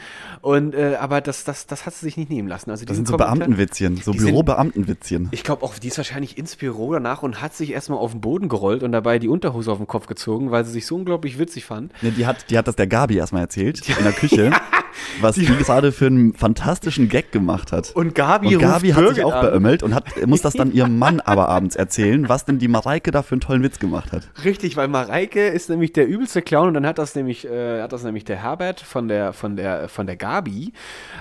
[0.42, 2.70] Und, äh, aber das, das, das hat sie sich nicht nehmen lassen.
[2.70, 5.30] Also Das sind so Beamtenwitzchen, so die Bürobeamtenwitzchen.
[5.32, 8.22] ich glaube auch, die ist wahrscheinlich ins Büro danach und hat sich erstmal auf den
[8.22, 11.40] Boden gerollt und dabei die Unterhose auf den Kopf gezogen, weil sie sich so unglaublich
[11.40, 11.92] witzig fand.
[12.04, 14.52] Ne, die, hat, die hat das der Gabi erstmal erzählt, in der Küche,
[15.22, 17.92] was die gerade für einen fantastischen Gag gemacht hat.
[17.96, 19.46] Und Gabi, Und Gabi hat sich Birgit auch an.
[19.46, 23.12] beömmelt und hat, muss das dann ihrem Mann aber abends erzählen, was denn die Mareike
[23.12, 24.30] da für einen tollen Witz gemacht hat.
[24.44, 27.94] Richtig, weil Mareike ist nämlich der übelste Clown und dann hat das nämlich, äh, hat
[27.94, 30.74] das nämlich der Herbert von der, von der, von der Gabi,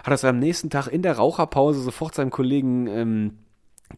[0.05, 3.33] hat das am nächsten Tag in der Raucherpause sofort seinem Kollegen ähm,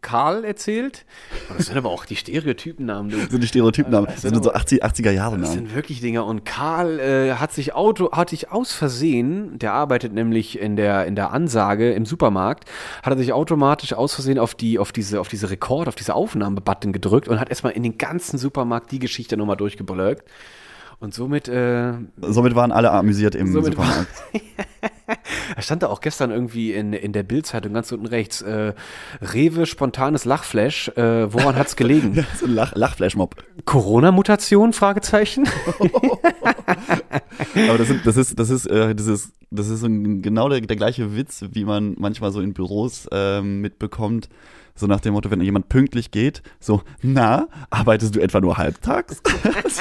[0.03, 1.07] Karl erzählt.
[1.49, 3.11] Und das sind aber auch die Stereotypennamen.
[3.11, 4.07] Das sind die Stereotypennamen.
[4.11, 5.67] Das sind so 80, 80er Jahre Das Namen.
[5.67, 6.25] sind wirklich Dinger.
[6.27, 11.07] Und Karl äh, hat sich Auto, hatte ich aus Versehen, der arbeitet nämlich in der,
[11.07, 12.69] in der Ansage im Supermarkt,
[13.03, 16.15] hat er sich automatisch aus Versehen auf die, auf diese, auf diese Rekord, auf diese
[16.15, 20.29] Aufnahmebutton gedrückt und hat erstmal in den ganzen Supermarkt die Geschichte nochmal durchgeblöckt.
[21.01, 24.09] Und somit, äh, Somit waren alle amüsiert im Somit Supermarkt.
[25.55, 28.75] da stand da auch gestern irgendwie in, in der Bildzeitung ganz unten rechts, äh,
[29.21, 32.27] Rewe spontanes Lachflash, äh, woran hat's gelegen?
[32.39, 33.37] so ein Lach, Lachflashmob.
[33.65, 34.73] Corona-Mutation?
[34.73, 35.49] Fragezeichen.
[37.69, 40.61] Aber das, sind, das ist, das ist, äh, dieses, das ist so ein, genau der,
[40.61, 44.29] der gleiche Witz, wie man manchmal so in Büros ähm, mitbekommt.
[44.79, 49.21] So nach dem Motto, wenn jemand pünktlich geht, so, na, arbeitest du etwa nur halbtags?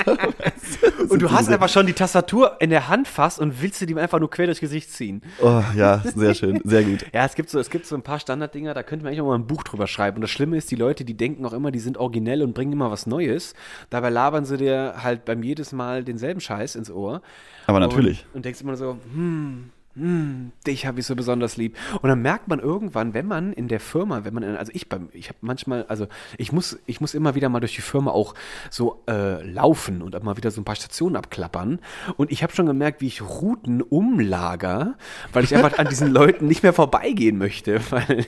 [1.10, 3.98] Und du hast einfach schon die Tastatur in der Hand fast und willst sie dem
[3.98, 5.22] einfach nur quer durchs Gesicht ziehen.
[5.42, 7.06] Oh, ja, sehr schön, sehr gut.
[7.14, 9.28] Ja, es gibt so, es gibt so ein paar Standarddinger, da könnte man eigentlich auch
[9.28, 10.18] mal ein Buch drüber schreiben.
[10.18, 12.74] Und das Schlimme ist, die Leute, die denken auch immer, die sind originell und bringen
[12.74, 13.54] immer was Neues.
[13.90, 17.22] Dabei labern sie dir halt beim jedes Mal denselben Scheiß ins Ohr.
[17.66, 18.26] Aber natürlich.
[18.30, 21.76] Und, und denkst immer so, hm, hm, dich habe ich so besonders lieb.
[22.02, 24.90] Und dann merkt man irgendwann, wenn man in der Firma, wenn man, in, also ich
[24.90, 26.08] beim, ich habe manchmal, also
[26.38, 28.36] ich muss, ich muss immer wieder mal durch die Firma auch
[28.70, 31.80] so äh, laufen und auch mal wieder so ein paar Stationen abklappern.
[32.16, 34.98] Und ich habe schon gemerkt, wie ich Routen umlager,
[35.34, 37.82] weil ich einfach an diesen Leuten nicht mehr vorbeigehen möchte.
[37.90, 38.26] Weil,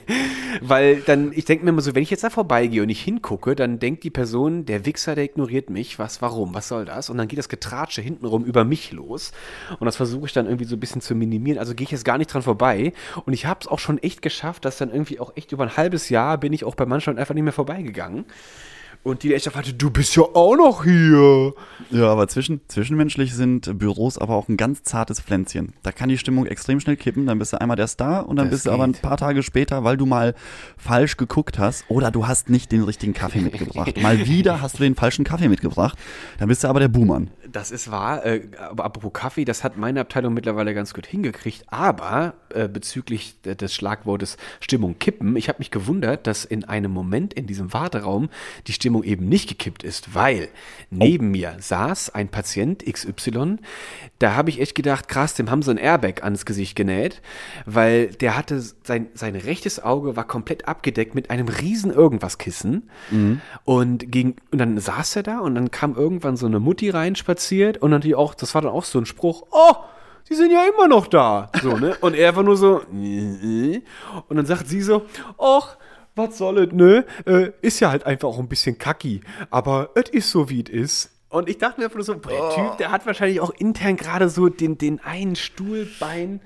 [0.62, 3.54] weil dann, ich denke mir immer so, wenn ich jetzt da vorbeigehe und nicht hingucke,
[3.54, 5.98] dann denkt die Person, der Wichser, der ignoriert mich.
[5.98, 6.54] Was, warum?
[6.54, 7.10] Was soll das?
[7.10, 9.32] Und dann geht das Getratsche hintenrum über mich los.
[9.78, 11.59] Und das versuche ich dann irgendwie so ein bisschen zu minimieren.
[11.60, 12.92] Also gehe ich jetzt gar nicht dran vorbei.
[13.24, 15.76] Und ich habe es auch schon echt geschafft, dass dann irgendwie auch echt über ein
[15.76, 18.24] halbes Jahr bin ich auch bei manchen einfach nicht mehr vorbeigegangen.
[19.02, 21.54] Und die echt erwartet, du bist ja auch noch hier.
[21.90, 25.72] Ja, aber zwischen, zwischenmenschlich sind Büros aber auch ein ganz zartes Pflänzchen.
[25.82, 28.48] Da kann die Stimmung extrem schnell kippen, dann bist du einmal der Star und dann
[28.48, 29.00] Das bist du aber ein geht.
[29.00, 30.34] paar Tage später, weil du mal
[30.76, 33.98] falsch geguckt hast oder du hast nicht den richtigen Kaffee mitgebracht.
[34.02, 35.96] mal wieder hast du den falschen Kaffee mitgebracht,
[36.38, 37.30] dann bist du aber der Buhmann.
[37.52, 38.24] Das ist wahr.
[38.24, 41.64] Äh, aber apropos Kaffee, das hat meine Abteilung mittlerweile ganz gut hingekriegt.
[41.68, 46.92] Aber äh, bezüglich de- des Schlagwortes Stimmung kippen, ich habe mich gewundert, dass in einem
[46.92, 48.28] Moment in diesem Warteraum
[48.66, 50.48] die Stimmung eben nicht gekippt ist, weil
[50.90, 53.56] neben mir saß ein Patient XY.
[54.18, 57.20] Da habe ich echt gedacht, krass, dem haben sie ein Airbag ans Gesicht genäht,
[57.66, 62.88] weil der hatte sein, sein rechtes Auge war komplett abgedeckt mit einem riesen Irgendwas-Kissen.
[63.64, 67.16] Und, gegen, und dann saß er da und dann kam irgendwann so eine Mutti rein
[67.16, 67.39] spaziert
[67.78, 69.74] und natürlich auch, das war dann auch so ein Spruch, oh,
[70.24, 71.50] sie sind ja immer noch da.
[71.62, 71.96] So, ne?
[72.00, 73.82] Und er einfach nur so, und
[74.36, 75.06] dann sagt sie so,
[75.38, 75.76] ach,
[76.14, 77.04] was soll es, ne?
[77.26, 80.70] Äh, ist ja halt einfach auch ein bisschen kacki, aber es ist so, wie es
[80.70, 81.10] ist.
[81.28, 83.96] Und ich dachte mir einfach nur so, boah, der Typ, der hat wahrscheinlich auch intern
[83.96, 86.40] gerade so den, den einen Stuhlbein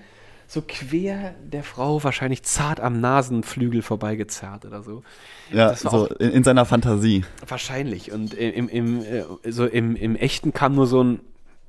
[0.54, 5.02] so quer der Frau wahrscheinlich zart am Nasenflügel vorbeigezerrt oder so.
[5.50, 7.24] Ja, so in, in seiner Fantasie.
[7.46, 8.12] Wahrscheinlich.
[8.12, 11.20] Und im, im, äh, so im, im Echten kam nur so ein.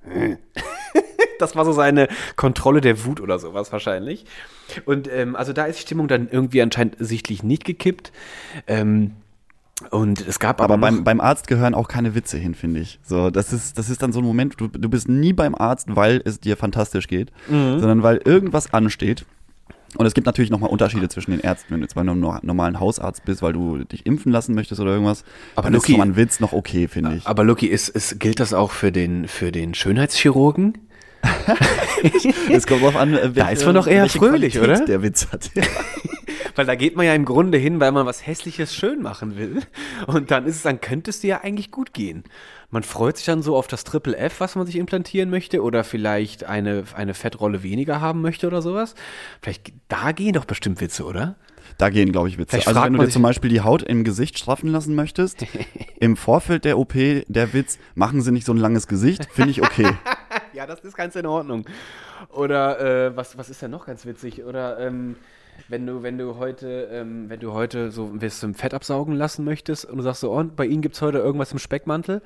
[1.39, 4.25] das war so seine Kontrolle der Wut oder sowas wahrscheinlich.
[4.85, 8.11] Und ähm, also da ist die Stimmung dann irgendwie anscheinend sichtlich nicht gekippt.
[8.67, 9.15] Ähm,
[9.91, 12.99] Und es gab Aber aber, beim, beim Arzt gehören auch keine Witze hin, finde ich.
[13.03, 15.87] So, das ist, das ist dann so ein Moment, du, du bist nie beim Arzt,
[15.93, 17.79] weil es dir fantastisch geht, Mhm.
[17.79, 19.25] sondern weil irgendwas ansteht.
[19.97, 22.37] Und es gibt natürlich nochmal Unterschiede zwischen den Ärzten, wenn du jetzt bei einem no-
[22.41, 25.23] normalen Hausarzt bist, weil du dich impfen lassen möchtest oder irgendwas.
[25.55, 27.27] Aber dann ist so ein Witz noch okay, finde ich.
[27.27, 30.77] aber Lucky, ist, ist, gilt das auch für den, für den Schönheitschirurgen?
[32.49, 34.85] Es kommt drauf an, äh, Da ist man doch eher fröhlich, Qualität oder?
[34.85, 35.49] Der Witz hat.
[36.55, 39.61] Weil da geht man ja im Grunde hin, weil man was Hässliches schön machen will.
[40.07, 42.23] Und dann ist es, dann könnte es dir ja eigentlich gut gehen.
[42.69, 45.83] Man freut sich dann so auf das Triple F, was man sich implantieren möchte, oder
[45.83, 48.95] vielleicht eine, eine Fettrolle weniger haben möchte oder sowas.
[49.41, 51.35] Vielleicht, da gehen doch bestimmt Witze, oder?
[51.77, 52.51] Da gehen, glaube ich, Witze.
[52.51, 55.45] Vielleicht Also wenn du dir zum Beispiel die Haut im Gesicht straffen lassen möchtest,
[55.99, 59.61] im Vorfeld der OP, der Witz, machen sie nicht so ein langes Gesicht, finde ich
[59.61, 59.89] okay.
[60.53, 61.65] Ja, das ist ganz in Ordnung.
[62.29, 64.43] Oder äh, was, was ist denn noch ganz witzig?
[64.43, 65.15] Oder ähm,
[65.67, 69.45] wenn du, wenn du heute, ähm, wenn du heute so wirst du Fett absaugen lassen
[69.45, 72.21] möchtest und du sagst so, oh, und bei Ihnen gibt es heute irgendwas im Speckmantel,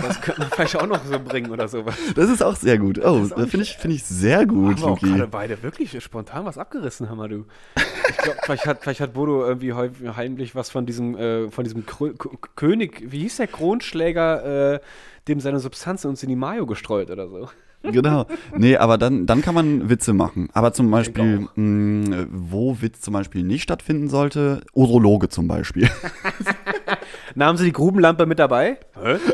[0.00, 1.94] das könnte man vielleicht auch noch so bringen oder sowas.
[2.14, 2.98] Das ist auch sehr gut.
[2.98, 6.44] Oh, das finde ich, finde ich sehr gut, Haben wir auch gerade beide wirklich spontan
[6.44, 7.44] was abgerissen, haben wir du.
[8.08, 11.86] Ich glaube, vielleicht hat, vielleicht hat Bodo irgendwie heimlich was von diesem, äh, von diesem
[11.86, 12.14] Krö
[12.56, 14.80] König, wie hieß der Kronschläger, äh,
[15.28, 17.48] dem seine Substanz uns in die Mayo gestreut oder so.
[17.84, 18.26] Genau.
[18.56, 20.48] Nee, aber dann, dann kann man Witze machen.
[20.52, 25.90] Aber zum Beispiel, mh, wo Witz zum Beispiel nicht stattfinden sollte, Urologe zum Beispiel.
[27.34, 28.78] Na, haben Sie die Grubenlampe mit dabei?
[29.02, 29.16] Hä?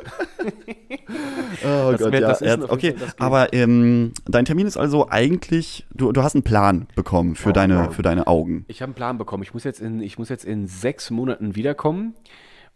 [1.65, 2.95] Oh Das wär- das ist auf okay.
[3.19, 7.53] Aber ähm, dein Termin ist also eigentlich, du, du hast einen Plan bekommen für, Oh,
[7.53, 8.65] deine, für deine Augen.
[8.69, 9.43] Ich habe einen Plan bekommen.
[9.43, 12.15] Ich muss jetzt in, ich muss jetzt in sechs Monaten wiederkommen.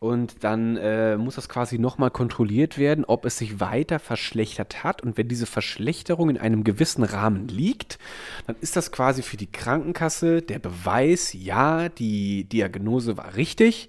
[0.02, 5.00] Und dann äh, muss das quasi nochmal kontrolliert werden, ob es sich weiter verschlechtert hat.
[5.00, 8.00] Und wenn diese Verschlechterung in einem gewissen Rahmen liegt,
[8.48, 13.88] dann ist das quasi für die Krankenkasse der Beweis, ja, die Diagnose war richtig.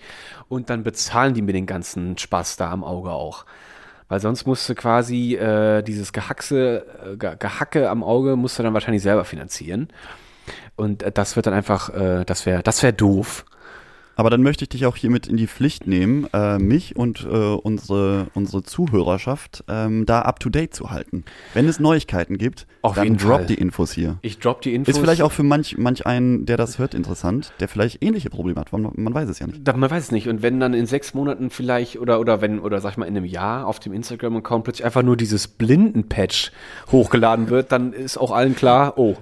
[0.49, 3.47] Und dann bezahlen die mir den ganzen Spaß da am Auge auch.
[4.07, 8.61] Weil sonst musst du quasi äh, dieses Gehackse, äh, Ge- Gehacke am Auge musst du
[8.61, 9.87] dann wahrscheinlich selber finanzieren.
[10.75, 13.45] Und äh, das wird dann einfach, äh, das wäre das wär doof.
[14.15, 17.27] Aber dann möchte ich dich auch hiermit in die Pflicht nehmen, äh, mich und äh,
[17.27, 21.23] unsere, unsere Zuhörerschaft ähm, da up to date zu halten.
[21.55, 23.45] Wenn es Neuigkeiten gibt, Auf dann drop Fall.
[23.47, 24.17] die Infos hier.
[24.21, 24.93] Ich drop die Infos.
[24.95, 28.59] Ist vielleicht auch für manch, manch einen, der das hört, interessant, der vielleicht ähnliche Probleme
[28.59, 28.71] hat.
[28.71, 29.67] Man, man weiß es ja nicht.
[29.67, 30.27] Da- Man weiß es nicht.
[30.29, 33.17] Und wenn dann in sechs Monaten vielleicht oder, oder wenn, oder sag ich mal in
[33.17, 36.51] einem Jahr auf dem Instagram-Account plötzlich einfach nur dieses Blinden-Patch
[36.91, 39.15] hochgeladen wird, dann ist auch allen klar, oh,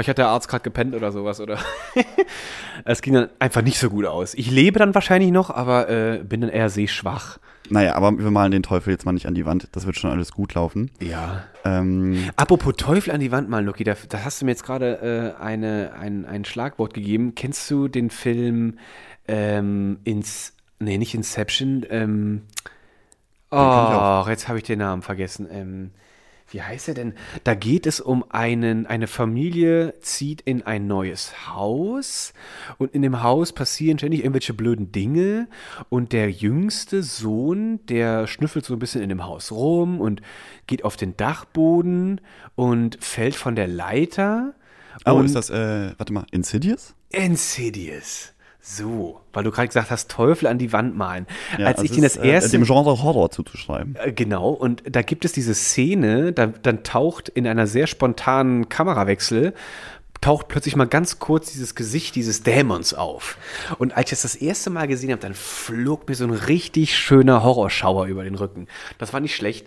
[0.00, 1.58] vielleicht hat der Arzt gerade gepennt oder sowas, oder?
[2.86, 4.32] es ging dann einfach nicht so gut aus.
[4.32, 7.38] Ich lebe dann wahrscheinlich noch, aber äh, bin dann eher sehschwach.
[7.68, 9.68] Naja, aber wir malen den Teufel jetzt mal nicht an die Wand.
[9.72, 10.90] Das wird schon alles gut laufen.
[11.00, 11.44] Ja.
[11.66, 15.36] Ähm, Apropos Teufel an die Wand mal, Lucky, da, da hast du mir jetzt gerade
[15.38, 17.34] äh, eine, ein, ein Schlagwort gegeben.
[17.34, 18.78] Kennst du den Film
[19.28, 22.42] ähm, ins, nee, nicht Inception, ähm,
[23.50, 25.46] oh, jetzt habe ich den Namen vergessen.
[25.50, 25.90] Ähm,
[26.50, 27.14] wie heißt er denn?
[27.44, 32.32] Da geht es um einen, eine Familie zieht in ein neues Haus
[32.78, 35.48] und in dem Haus passieren ständig irgendwelche blöden Dinge
[35.88, 40.22] und der jüngste Sohn, der schnüffelt so ein bisschen in dem Haus rum und
[40.66, 42.20] geht auf den Dachboden
[42.56, 44.54] und fällt von der Leiter.
[45.06, 46.94] oh, ist das, äh, warte mal, Insidious?
[47.10, 48.32] Insidious.
[48.62, 51.26] So, weil du gerade gesagt hast, Teufel an die Wand malen.
[51.58, 53.96] Ja, Als also ich den das ist, äh, erste dem Genre Horror zuzuschreiben.
[53.96, 58.68] äh, Genau, und da gibt es diese Szene, da, dann taucht in einer sehr spontanen
[58.68, 59.54] Kamerawechsel,
[60.20, 63.38] taucht plötzlich mal ganz kurz dieses Gesicht dieses Dämons auf.
[63.78, 66.94] Und als ich das das erste Mal gesehen habe, dann flog mir so ein richtig
[66.98, 68.66] schöner Horrorschauer über den Rücken.
[68.98, 69.66] Das war nicht schlecht.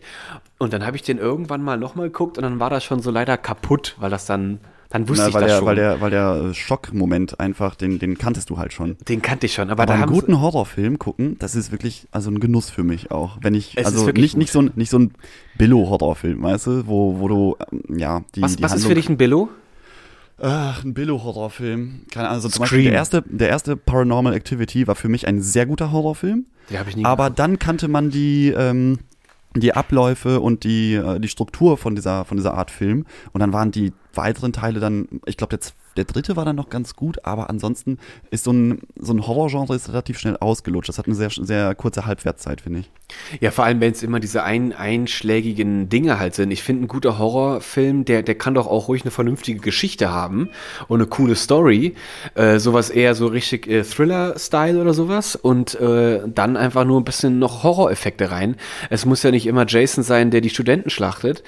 [0.59, 3.09] Und dann habe ich den irgendwann mal nochmal geguckt und dann war das schon so
[3.09, 4.59] leider kaputt, weil das dann,
[4.93, 5.65] dann wusste Na, ich weil, das der, schon.
[5.67, 8.95] weil der, weil der äh, Schockmoment einfach, den, den kanntest du halt schon.
[9.09, 12.29] den kannte ich schon, aber, Aber da einen guten Horrorfilm gucken, das ist wirklich also
[12.31, 13.37] ein Genuss für mich auch.
[13.41, 15.11] Wenn ich, Es ist also wirklich nicht, nicht, so ein, nicht so ein
[15.57, 18.95] Billo-Horrorfilm, weißt du, wo, wo du, ähm, ja, die, was, die was ist Handlung- für
[18.95, 19.49] dich ein Billo?
[20.41, 22.05] Ach, ein Billo-Horrorfilm.
[22.11, 22.77] Keine Ahnung, also zum Scream.
[22.79, 26.45] Beispiel der erste, der erste Paranormal Activity war für mich ein sehr guter Horrorfilm.
[26.69, 28.99] Den habe ich nie Aber dann kannte man die, ähm,
[29.55, 33.05] die Abläufe und die, äh, die Struktur von dieser, von dieser Art Film.
[33.31, 36.69] Und dann waren die weiteren Teile dann, ich glaube, der, der dritte war dann noch
[36.69, 37.97] ganz gut, aber ansonsten
[38.31, 40.89] ist so ein, so ein Horrorgenre relativ schnell ausgelutscht.
[40.89, 42.91] Das hat eine sehr, sehr kurze Halbwertszeit, finde ich.
[43.39, 46.51] Ja, vor allem, wenn es immer diese ein, einschlägigen Dinge halt sind.
[46.51, 50.49] Ich finde, ein guter Horrorfilm, der, der kann doch auch ruhig eine vernünftige Geschichte haben
[50.87, 51.95] und eine coole Story.
[52.35, 55.35] Äh, sowas eher so richtig äh, Thriller-Style oder sowas.
[55.35, 58.55] Und äh, dann einfach nur ein bisschen noch Horroreffekte rein.
[58.89, 61.43] Es muss ja nicht immer Jason sein, der die Studenten schlachtet.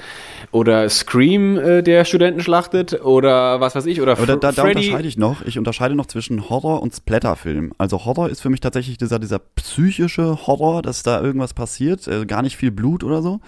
[0.56, 3.02] Oder Scream, äh, der Studenten schlachtet.
[3.04, 4.00] Oder was weiß ich.
[4.00, 5.42] Oder Aber da, da, da unterscheide ich noch.
[5.42, 7.74] Ich unterscheide noch zwischen Horror und Splatterfilm.
[7.78, 12.26] Also Horror ist für mich tatsächlich dieser, dieser psychische Horror, dass da irgendwas passiert, äh,
[12.26, 13.42] gar nicht viel Blut oder so.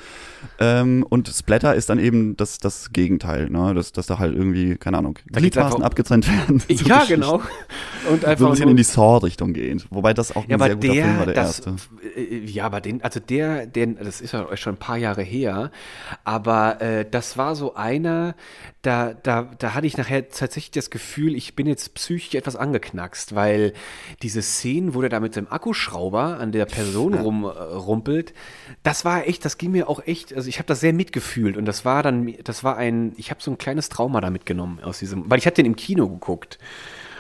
[0.60, 3.74] Ähm, und Splatter ist dann eben das, das Gegenteil, ne?
[3.74, 6.62] dass, dass da halt irgendwie, keine Ahnung, Gliedmaßen abgetrennt werden.
[6.68, 7.22] So ja, Geschichten.
[7.22, 7.42] genau.
[8.10, 9.86] Und einfach So ein bisschen in die Saw-Richtung geht.
[9.90, 11.76] Wobei das auch ein Ja, aber sehr guter Film war, der, der das, erste.
[12.16, 15.72] äh, ja, aber den, also der, der, das ist ja schon ein paar Jahre her,
[16.24, 18.36] aber äh, das war so einer,
[18.82, 23.36] da, da, da hatte ich nachher tatsächlich das Gefühl, ich bin jetzt psychisch etwas angeknackst,
[23.36, 23.74] weil
[24.22, 28.34] diese Szenen, wo der da mit dem Akkuschrauber an der Person rum, äh, rumpelt,
[28.84, 31.66] das war echt, das ging mir auch echt, also ich habe das sehr mitgefühlt und
[31.66, 35.00] das war dann, das war ein, ich habe so ein kleines Trauma da mitgenommen aus
[35.00, 36.60] diesem, weil ich habe den im Kino geguckt.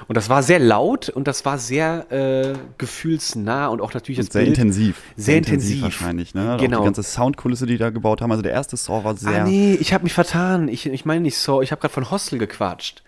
[0.08, 4.28] Und das war sehr laut und das war sehr äh, gefühlsnah und auch natürlich das
[4.32, 4.58] sehr Bild.
[4.58, 5.02] intensiv.
[5.18, 5.82] Sehr intensiv.
[5.82, 6.54] wahrscheinlich, ne?
[6.56, 6.80] Auch Genau.
[6.80, 8.32] die ganze Soundkulisse, die da gebaut haben.
[8.32, 9.42] Also der erste Saw war sehr.
[9.42, 10.70] Ah nee, ich habe mich vertan.
[10.70, 13.04] Ich, ich meine nicht so, ich habe gerade von Hostel gequatscht.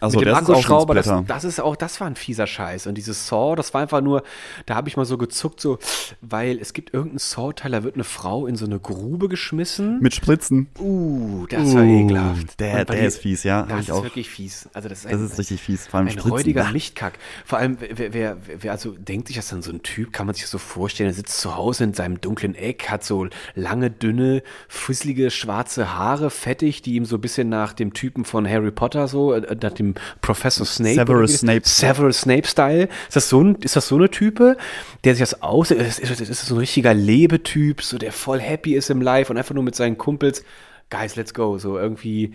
[0.00, 2.86] Also mit dem Akkuschrauber, das, das ist auch, das war ein fieser Scheiß.
[2.86, 4.22] Und dieses Saw, das war einfach nur,
[4.66, 5.78] da habe ich mal so gezuckt, so,
[6.20, 10.00] weil es gibt irgendeinen Saw-Teil, da wird eine Frau in so eine Grube geschmissen.
[10.00, 10.68] Mit Spritzen.
[10.78, 12.60] uh, das war ekelhaft.
[12.60, 13.62] Der, der ist fies, ja.
[13.62, 14.02] Das ist auch.
[14.04, 14.68] wirklich fies.
[14.72, 15.86] Also das ist, Das ein, ist richtig fies.
[15.86, 16.30] Vor allem ein Spritzen.
[16.30, 16.70] räudiger.
[16.70, 17.18] Lichtkack.
[17.44, 20.34] Vor allem, wer, wer, wer, also denkt sich das dann so ein Typ, kann man
[20.34, 23.90] sich das so vorstellen, er sitzt zu Hause in seinem dunklen Eck, hat so lange,
[23.90, 28.70] dünne, fusselige, schwarze Haare, fettig, die ihm so ein bisschen nach dem Typen von Harry
[28.70, 29.87] Potter so, äh, nach dem
[30.20, 30.94] Professor Snape.
[30.94, 31.60] Severus das- Snape.
[31.64, 32.88] Severus Snape-Style.
[33.08, 34.56] Ist das so ein, ist das so eine Type,
[35.04, 38.74] der sich das aus, ist, ist, ist so ein richtiger Lebetyp, so der voll happy
[38.74, 40.44] ist im Life und einfach nur mit seinen Kumpels,
[40.90, 42.32] guys, let's go, so irgendwie,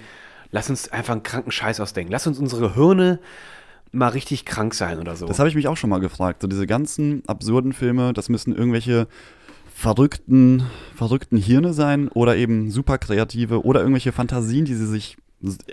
[0.52, 2.12] lass uns einfach einen kranken Scheiß ausdenken.
[2.12, 3.20] Lass uns unsere Hirne
[3.92, 5.26] mal richtig krank sein oder so.
[5.28, 6.42] Das habe ich mich auch schon mal gefragt.
[6.42, 9.08] So diese ganzen absurden Filme, das müssen irgendwelche
[9.76, 10.64] verrückten,
[10.96, 15.18] verrückten Hirne sein oder eben super kreative oder irgendwelche Fantasien, die sie sich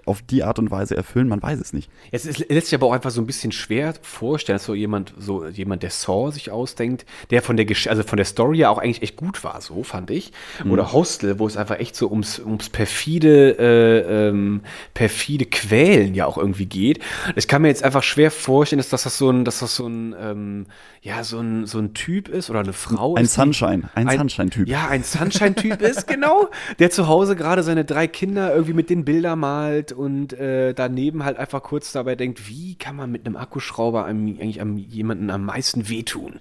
[0.05, 1.29] auf die Art und Weise erfüllen.
[1.29, 1.91] Man weiß es nicht.
[2.11, 5.15] Es ist, lässt sich aber auch einfach so ein bisschen schwer vorstellen, dass so jemand,
[5.19, 8.71] so jemand, der Saw sich ausdenkt, der von der Gesch also von der Story ja
[8.71, 10.33] auch eigentlich echt gut war, so fand ich.
[10.69, 14.63] Oder Hostel, wo es einfach echt so ums, ums perfide, äh, ähm,
[14.95, 17.01] perfide Quälen ja auch irgendwie geht.
[17.37, 20.15] Ich kann mir jetzt einfach schwer vorstellen, dass, das so ein, dass das so ein,
[20.21, 20.67] ähm,
[21.03, 23.35] ja, so ein, so ein Typ ist oder eine Frau Ein ist.
[23.35, 24.69] Sunshine, ein, Sunshine-Typ.
[24.69, 26.49] ja, ein Sunshine-Typ ist, genau.
[26.79, 29.60] Der zu Hause gerade seine drei Kinder irgendwie mit den Bildern malt
[29.93, 34.29] und äh, daneben halt einfach kurz dabei denkt, wie kann man mit einem Akkuschrauber einem,
[34.29, 36.41] eigentlich am, jemanden am meisten wehtun?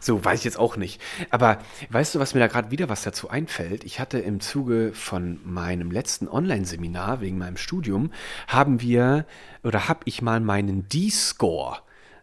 [0.00, 1.00] So, weiß ich jetzt auch nicht.
[1.30, 1.58] Aber
[1.90, 3.84] weißt du, was mir da gerade wieder was dazu einfällt?
[3.84, 8.10] Ich hatte im Zuge von meinem letzten Online-Seminar wegen meinem Studium,
[8.46, 9.26] haben wir
[9.62, 11.78] oder habe ich mal meinen D-Score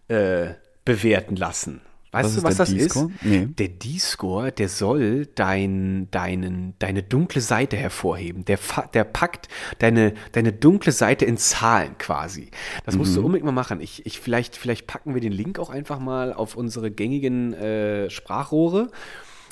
[0.08, 0.54] äh,
[0.86, 1.82] bewerten lassen.
[2.14, 3.06] Weißt Was du, was der das ist?
[3.24, 3.48] Nee.
[3.58, 8.46] Der D-Score, der soll dein, deinen, deine dunkle Seite hervorheben.
[8.46, 8.60] Der,
[8.94, 9.48] der packt
[9.80, 12.52] deine, deine dunkle Seite in Zahlen quasi.
[12.86, 13.16] Das musst Mhm.
[13.16, 13.82] du unbedingt mal machen.
[13.82, 18.10] Ich, ich, vielleicht, vielleicht packen wir den Link auch einfach mal auf unsere gängigen äh,
[18.12, 18.90] Sprachrohre.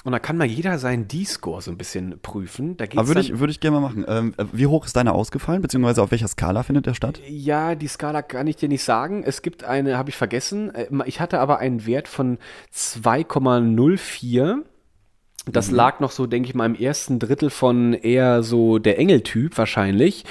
[0.04, 2.76] Und da kann mal jeder seinen D-Score so ein bisschen prüfen.
[2.78, 4.06] Da geht's Aber würde ich, würde ich gerne mal machen.
[4.08, 7.20] Ähm, äh, wie hoch ist deiner ausgefallen, beziehungsweise auf welcher Skala findet der statt?
[7.28, 9.24] Ja, die Skala kann ich dir nicht sagen.
[9.24, 10.74] Es gibt eine, habe ich vergessen.
[10.74, 12.40] Äh, Ich hatte aber einen Wert von
[12.74, 14.64] 2,04.
[15.46, 19.58] Das lag noch so, denke ich mal, im ersten Drittel von eher so der Engeltyp
[19.58, 20.24] wahrscheinlich.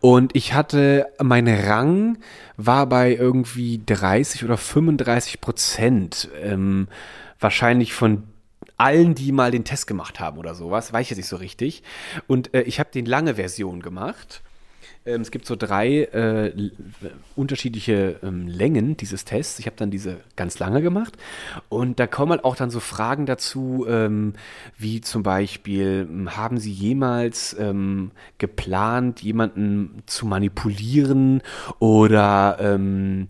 [0.00, 2.18] Und ich hatte, mein Rang
[2.58, 6.28] war bei irgendwie 30 oder 35 Prozent.
[6.42, 6.88] Ähm,
[7.38, 8.24] wahrscheinlich von
[8.80, 10.92] allen, die mal den Test gemacht haben oder sowas.
[10.92, 11.82] Weiß ich jetzt nicht so richtig.
[12.26, 14.42] Und äh, ich habe den lange Version gemacht.
[15.06, 16.70] Ähm, es gibt so drei äh,
[17.34, 19.58] unterschiedliche ähm, Längen dieses Tests.
[19.58, 21.14] Ich habe dann diese ganz lange gemacht.
[21.68, 24.34] Und da kommen halt auch dann so Fragen dazu, ähm,
[24.76, 31.42] wie zum Beispiel, ähm, haben Sie jemals ähm, geplant, jemanden zu manipulieren
[31.78, 33.28] oder ähm,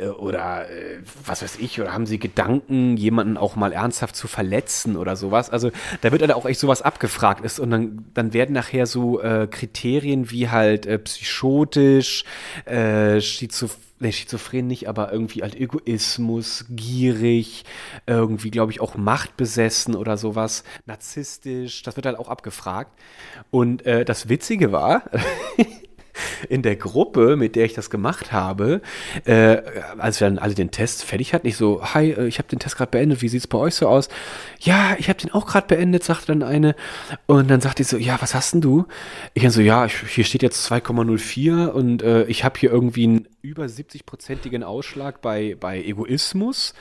[0.00, 4.28] äh, oder äh, was weiß ich, oder haben sie Gedanken, jemanden auch mal ernsthaft zu
[4.28, 5.50] verletzen oder sowas.
[5.50, 9.20] Also da wird halt auch echt sowas abgefragt ist und dann, dann werden nachher so
[9.20, 12.24] äh, Kriterien wie halt äh, psychotisch,
[12.64, 17.66] äh, Schizof Nee, schizophren nicht, aber irgendwie halt Egoismus, gierig,
[18.06, 22.98] irgendwie, glaube ich, auch machtbesessen oder sowas, narzisstisch, das wird halt auch abgefragt.
[23.50, 25.02] Und äh, das Witzige war,
[26.48, 28.80] in der Gruppe, mit der ich das gemacht habe,
[29.24, 29.58] äh,
[29.98, 32.58] als wir dann alle den Test fertig hatten, ich so, hi, äh, ich habe den
[32.58, 34.08] Test gerade beendet, wie sieht's bei euch so aus?
[34.60, 36.74] Ja, ich habe den auch gerade beendet, sagte dann eine.
[37.26, 38.86] Und dann sagte ich so, ja, was hast denn du?
[39.34, 43.06] Ich dann so, ja, ich, hier steht jetzt 2,04 und äh, ich habe hier irgendwie
[43.06, 46.74] ein über 70-prozentigen Ausschlag bei, bei Egoismus,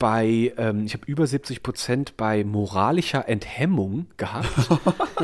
[0.00, 4.48] bei, ähm, ich habe über 70 Prozent bei moralischer Enthemmung gehabt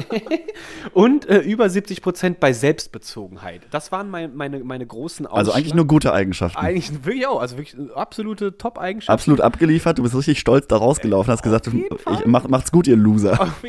[0.92, 3.62] und äh, über 70 Prozent bei Selbstbezogenheit.
[3.70, 5.38] Das waren mein, meine, meine großen Ausschlag.
[5.38, 6.58] Also eigentlich nur gute Eigenschaften.
[6.58, 9.12] Eigentlich wirklich auch, also wirklich absolute Top-Eigenschaften.
[9.12, 12.96] Absolut abgeliefert, du bist richtig stolz da rausgelaufen, hast gesagt, ich, mach, macht's gut, ihr
[12.96, 13.52] Loser.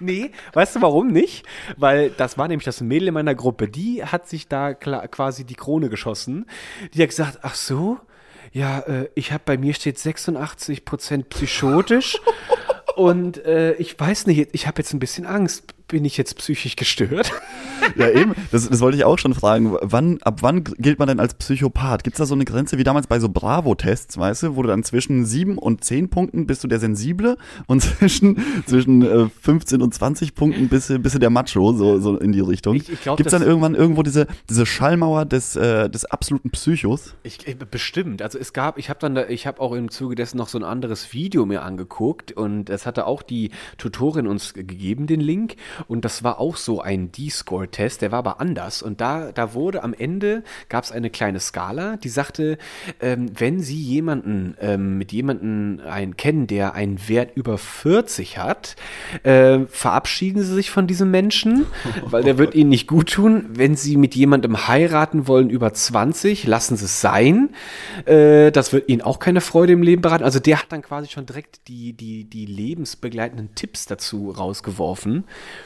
[0.00, 1.46] Nee, weißt du warum nicht?
[1.76, 5.54] Weil das war nämlich das Mädel in meiner Gruppe, die hat sich da quasi die
[5.54, 6.46] Krone geschossen.
[6.92, 8.00] Die hat gesagt, ach so,
[8.54, 12.20] ja, äh, ich habe bei mir steht 86% psychotisch.
[12.96, 16.76] und äh, ich weiß nicht, ich habe jetzt ein bisschen Angst bin ich jetzt psychisch
[16.76, 17.32] gestört?
[17.96, 18.34] Ja, eben.
[18.50, 19.76] Das, das wollte ich auch schon fragen.
[19.82, 22.02] Wann, ab wann gilt man denn als Psychopath?
[22.02, 24.68] Gibt es da so eine Grenze wie damals bei so Bravo-Tests, weißt du, wo du
[24.68, 29.82] dann zwischen sieben und zehn Punkten bist du der Sensible und zwischen, zwischen äh, 15
[29.82, 32.78] und 20 Punkten bist du, bist du der Macho, so, so in die Richtung.
[32.78, 37.14] Gibt es dann irgendwann irgendwo diese, diese Schallmauer des, äh, des absoluten Psychos?
[37.22, 38.22] Ich, äh, bestimmt.
[38.22, 40.58] Also es gab, ich habe dann, da, ich habe auch im Zuge dessen noch so
[40.58, 45.56] ein anderes Video mir angeguckt und es hatte auch die Tutorin uns gegeben, den Link.
[45.88, 48.82] Und das war auch so ein D-Score-Test, der war aber anders.
[48.82, 52.58] Und da, da wurde am Ende, gab es eine kleine Skala, die sagte,
[53.00, 58.76] ähm, wenn Sie jemanden, ähm, mit jemanden einen kennen, der einen Wert über 40 hat,
[59.22, 61.66] äh, verabschieden Sie sich von diesem Menschen,
[62.04, 63.46] weil der wird Ihnen nicht gut tun.
[63.50, 67.50] Wenn Sie mit jemandem heiraten wollen über 20, lassen Sie es sein.
[68.06, 70.24] Äh, das wird Ihnen auch keine Freude im Leben beraten.
[70.24, 75.24] Also der hat dann quasi schon direkt die, die, die lebensbegleitenden Tipps dazu rausgeworfen.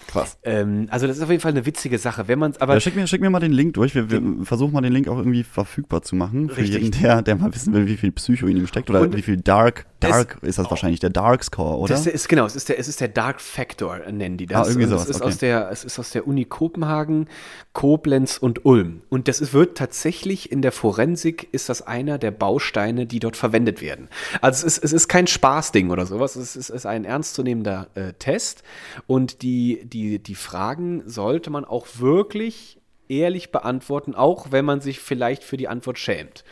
[0.09, 0.39] Krass.
[0.43, 2.29] Ähm, also das ist auf jeden Fall eine witzige Sache.
[2.29, 3.95] Wenn man aber ja, schick, mir, schick mir mal den Link durch.
[3.95, 6.49] Wir, wir versuchen mal den Link auch irgendwie verfügbar zu machen.
[6.49, 6.83] Für Richtig.
[6.83, 9.23] jeden, der, der mal wissen will, wie viel Psycho in ihm steckt oder Und wie
[9.23, 9.85] viel Dark.
[10.01, 10.71] Dark ist das oh.
[10.71, 11.93] wahrscheinlich der Dark Score, oder?
[11.93, 14.69] Das ist, genau, es ist, der, es ist der Dark Factor, nennen die das.
[14.69, 15.03] Ah, irgendwie sowas.
[15.03, 15.29] Es ist, okay.
[15.29, 17.29] aus der, es ist aus der Uni Kopenhagen,
[17.73, 19.03] Koblenz und Ulm.
[19.09, 23.37] Und das ist, wird tatsächlich in der Forensik ist das einer der Bausteine, die dort
[23.37, 24.09] verwendet werden.
[24.41, 26.37] Also es ist, es ist kein Spaßding oder sowas.
[26.37, 28.63] Es ist, es ist ein ernstzunehmender äh, Test.
[29.09, 32.78] Und die, die die, die Fragen sollte man auch wirklich
[33.09, 36.45] ehrlich beantworten, auch wenn man sich vielleicht für die Antwort schämt.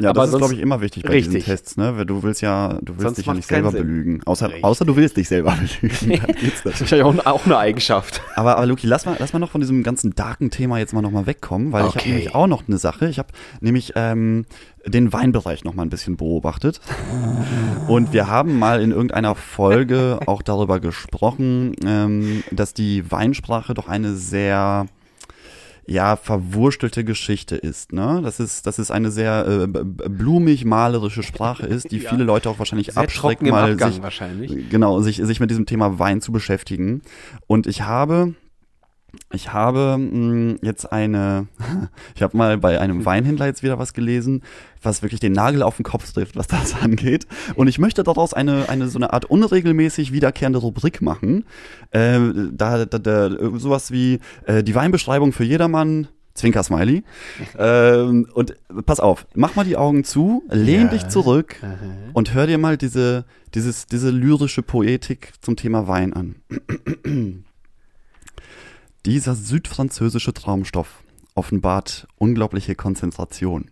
[0.00, 1.34] Ja, aber das ist, glaube ich, immer wichtig bei richtig.
[1.34, 1.96] diesen Tests, ne?
[1.96, 3.82] Weil du willst ja, du willst sonst dich ja nicht selber Sinn.
[3.82, 4.22] belügen.
[4.24, 6.20] Außer, außer du willst dich selber belügen.
[6.64, 8.20] das ist ja auch, auch, eine Eigenschaft.
[8.34, 11.02] Aber, aber Luki, lass mal, lass mal noch von diesem ganzen darken Thema jetzt mal
[11.02, 11.90] nochmal wegkommen, weil okay.
[11.90, 13.08] ich habe nämlich auch noch eine Sache.
[13.08, 13.28] Ich habe
[13.60, 14.46] nämlich ähm,
[14.86, 16.80] den Weinbereich noch mal ein bisschen beobachtet.
[17.86, 23.88] Und wir haben mal in irgendeiner Folge auch darüber gesprochen, ähm, dass die Weinsprache doch
[23.88, 24.86] eine sehr
[25.86, 27.92] ja, verwurstelte Geschichte ist.
[27.92, 28.20] Ne?
[28.22, 32.10] Das ist, das ist eine sehr äh, blumig malerische Sprache ist, die ja.
[32.10, 34.00] viele Leute auch wahrscheinlich sehr abschreckt, mal sich,
[34.70, 37.02] genau, sich, sich mit diesem Thema Wein zu beschäftigen.
[37.46, 38.34] Und ich habe
[39.32, 41.46] ich habe mh, hm, jetzt eine,
[42.14, 44.42] ich habe mal bei einem Weinhändler jetzt wieder was gelesen,
[44.82, 47.26] was wirklich den Nagel auf den Kopf trifft, was das angeht.
[47.54, 51.44] Und ich möchte daraus eine, eine so eine Art unregelmäßig wiederkehrende Rubrik machen.
[51.90, 52.18] Äh,
[52.52, 57.04] da, da, da, sowas wie äh, die Weinbeschreibung für jedermann, Zwinker-Smiley.
[57.58, 58.54] ähm, und
[58.84, 60.88] pass auf, mach mal die Augen zu, lehn ja.
[60.88, 61.76] dich zurück Aha.
[62.12, 66.36] und hör dir mal diese, dieses, diese lyrische Poetik zum Thema Wein an.
[69.06, 73.70] Dieser südfranzösische Traumstoff offenbart unglaubliche Konzentration.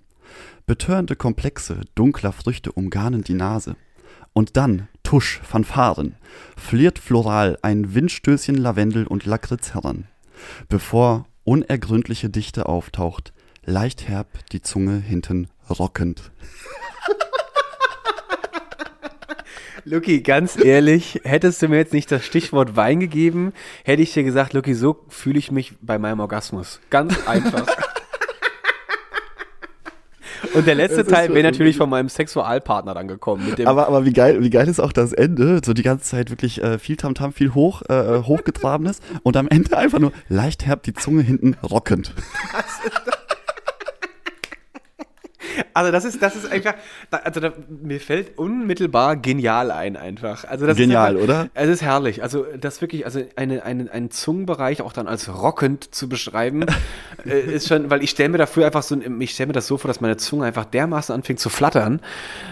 [0.66, 3.76] Betörende Komplexe dunkler Früchte umgarnen die Nase.
[4.34, 6.16] Und dann, Tusch, Fanfaren,
[6.54, 10.06] fliert floral ein Windstößchen Lavendel und Lakritz heran.
[10.68, 13.32] Bevor unergründliche Dichte auftaucht,
[13.64, 16.30] leicht herb die Zunge hinten rockend.
[19.84, 23.52] Luki, ganz ehrlich, hättest du mir jetzt nicht das Stichwort Wein gegeben,
[23.84, 26.80] hätte ich dir gesagt, Luki, so fühle ich mich bei meinem Orgasmus.
[26.88, 27.66] Ganz einfach.
[30.54, 33.54] Und der letzte Teil wäre natürlich von meinem Sexualpartner dann gekommen.
[33.64, 35.60] aber, aber wie geil, wie geil ist auch das Ende?
[35.64, 39.76] So die ganze Zeit wirklich äh, viel Tamtam, viel hoch, äh, hochgetrabenes und am Ende
[39.78, 42.14] einfach nur leicht herb die Zunge hinten rockend.
[42.52, 43.21] Das ist doch
[45.74, 46.74] also das ist, das ist einfach,
[47.10, 50.44] also da, mir fällt unmittelbar genial ein einfach.
[50.44, 51.50] Also das genial, ist einfach, oder?
[51.54, 52.22] Es ist herrlich.
[52.22, 56.66] Also das wirklich, also eine, eine, einen Zungenbereich auch dann als rockend zu beschreiben,
[57.26, 59.78] äh, ist schon, weil ich stelle mir dafür einfach so, ich stelle mir das so
[59.78, 62.00] vor, dass meine Zunge einfach dermaßen anfängt zu flattern,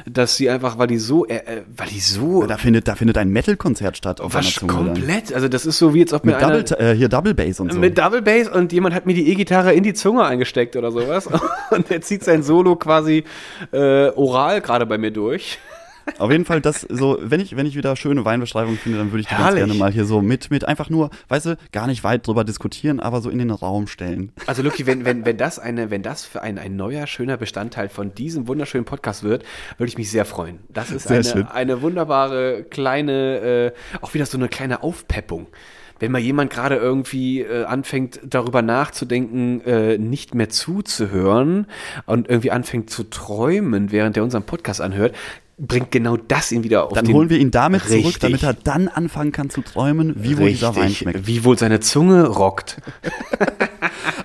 [0.06, 2.46] dass sie einfach, weil die so, äh, äh weil die so.
[2.46, 4.72] Da findet, da findet ein Metal-Konzert statt auf was Zunge.
[4.72, 5.30] Komplett.
[5.30, 5.36] Dann.
[5.36, 7.60] Also das ist so wie jetzt ob mir mit einer, Double, äh, hier Double Bass
[7.60, 7.78] und so.
[7.78, 11.28] Mit Double Bass und jemand hat mir die E-Gitarre in die Zunge eingesteckt oder sowas
[11.70, 13.22] und er zieht sein Solo quasi quasi
[13.72, 15.58] äh, oral gerade bei mir durch.
[16.18, 19.20] Auf jeden Fall, das so, wenn ich, wenn ich wieder schöne Weinbeschreibungen finde, dann würde
[19.20, 19.64] ich die ganz Herrlich.
[19.64, 22.98] gerne mal hier so mit, mit einfach nur, weißt du, gar nicht weit drüber diskutieren,
[22.98, 24.32] aber so in den Raum stellen.
[24.46, 27.88] Also Luki, wenn, wenn, wenn das eine, wenn das für ein, ein neuer, schöner Bestandteil
[27.88, 29.44] von diesem wunderschönen Podcast wird,
[29.78, 30.58] würde ich mich sehr freuen.
[30.68, 31.42] Das ist Sehr schön.
[31.42, 35.46] eine, eine wunderbare kleine, äh, auch wieder so eine kleine Aufpeppung.
[36.00, 41.66] Wenn mal jemand gerade irgendwie äh, anfängt, darüber nachzudenken, äh, nicht mehr zuzuhören
[42.06, 45.14] und irgendwie anfängt zu träumen, während er unseren Podcast anhört,
[45.58, 48.20] bringt genau das ihn wieder auf Dann den holen wir ihn damit zurück, Richtig.
[48.20, 51.26] damit er dann anfangen kann zu träumen, wie wohl dieser Wein schmeckt.
[51.26, 52.80] wie wohl seine Zunge rockt.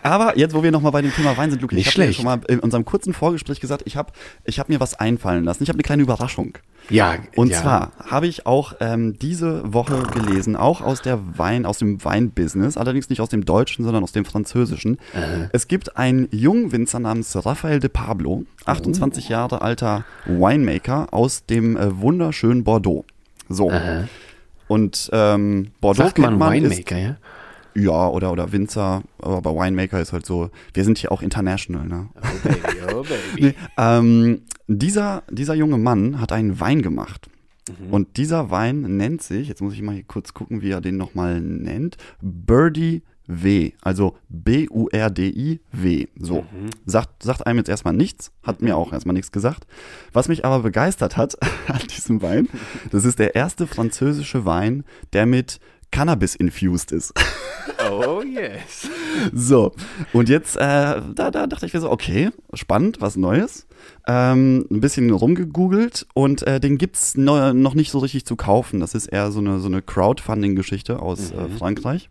[0.03, 2.15] Aber jetzt, wo wir nochmal bei dem Thema Wein sind, Luke, Nicht ich habe schlecht.
[2.17, 4.11] schon mal in unserem kurzen Vorgespräch gesagt, ich habe
[4.45, 5.63] ich hab mir was einfallen lassen.
[5.63, 6.57] Ich habe eine kleine Überraschung.
[6.89, 7.61] Ja, Und ja.
[7.61, 12.77] zwar habe ich auch ähm, diese Woche gelesen, auch aus der Wein, aus dem Weinbusiness,
[12.77, 14.99] allerdings nicht aus dem Deutschen, sondern aus dem Französischen.
[15.51, 21.75] Es gibt einen jungen Winzer namens Raphael de Pablo, 28 Jahre alter Winemaker aus dem
[21.75, 23.03] äh, wunderschönen Bordeaux.
[23.49, 23.71] So.
[24.67, 27.15] Und ähm, Bordeaux Sagt man man, ist, Winemaker, ja?
[27.75, 31.85] Ja, oder, oder Winzer, aber bei Winemaker ist halt so, wir sind hier auch international,
[31.87, 32.09] ne?
[32.15, 33.15] Oh Baby, oh Baby.
[33.39, 37.29] Nee, ähm, dieser, dieser junge Mann hat einen Wein gemacht.
[37.89, 40.97] Und dieser Wein nennt sich, jetzt muss ich mal hier kurz gucken, wie er den
[40.97, 46.07] nochmal nennt, Birdie W, also B-U-R-D-I-W.
[46.19, 46.45] So.
[46.85, 49.65] Sagt, sagt einem jetzt erstmal nichts, hat mir auch erstmal nichts gesagt.
[50.13, 52.47] Was mich aber begeistert hat an diesem Wein,
[52.91, 55.59] das ist der erste französische Wein, der mit
[55.91, 57.13] Cannabis infused ist.
[57.91, 58.89] Oh yes.
[59.33, 59.71] So,
[60.11, 63.67] und jetzt, äh, da, da dachte ich mir so, okay, spannend, was Neues.
[64.07, 68.79] Ähm, ein bisschen rumgegoogelt und äh, den gibt's no, noch nicht so richtig zu kaufen.
[68.79, 72.09] Das ist eher so eine, so eine Crowdfunding-Geschichte aus äh, Frankreich.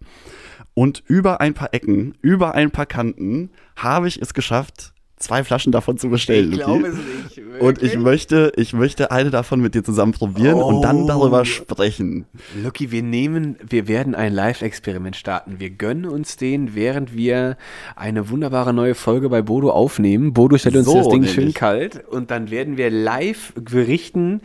[0.74, 4.93] Und über ein paar Ecken, über ein paar Kanten habe ich es geschafft,
[5.24, 6.52] zwei Flaschen davon zu bestellen.
[6.52, 7.40] Ich glaube es nicht.
[7.60, 7.98] Und ich Wirklich?
[7.98, 11.06] möchte, ich möchte eine davon mit dir zusammen probieren und dann Oh.
[11.06, 12.26] darüber sprechen.
[12.60, 15.60] Lucky, wir nehmen, wir werden ein Live-Experiment starten.
[15.60, 17.56] Wir gönnen uns den, während wir
[17.94, 20.32] eine wunderbare neue Folge bei Bodo aufnehmen.
[20.32, 21.32] Bodo stellt uns So das Ding nämlich.
[21.34, 24.40] schön kalt und dann werden wir live berichten,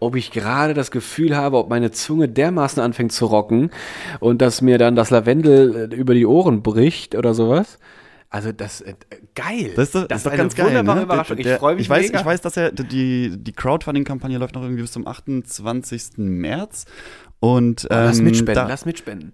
[0.00, 3.70] ob ich gerade das Gefühl habe, ob meine Zunge dermaßen anfängt zu rocken
[4.20, 7.78] und dass mir dann das Lavendel äh, über die Ohren bricht oder sowas.
[8.34, 8.94] Also das äh,
[9.36, 9.74] geil.
[9.76, 10.66] Das ist, doch- ist doch eine ganz geil.
[10.66, 11.04] wunderbare Ne?
[11.04, 11.36] Überraschung.
[11.36, 12.18] Der- Ich freue mich ich weiß, mega.
[12.18, 16.16] Ich weiß, dass er die, die Crowdfunding-Kampagne läuft noch irgendwie bis zum 28.
[16.16, 16.84] März.
[17.38, 19.32] Und ähm, lass mitspenden, da, lass mitspenden.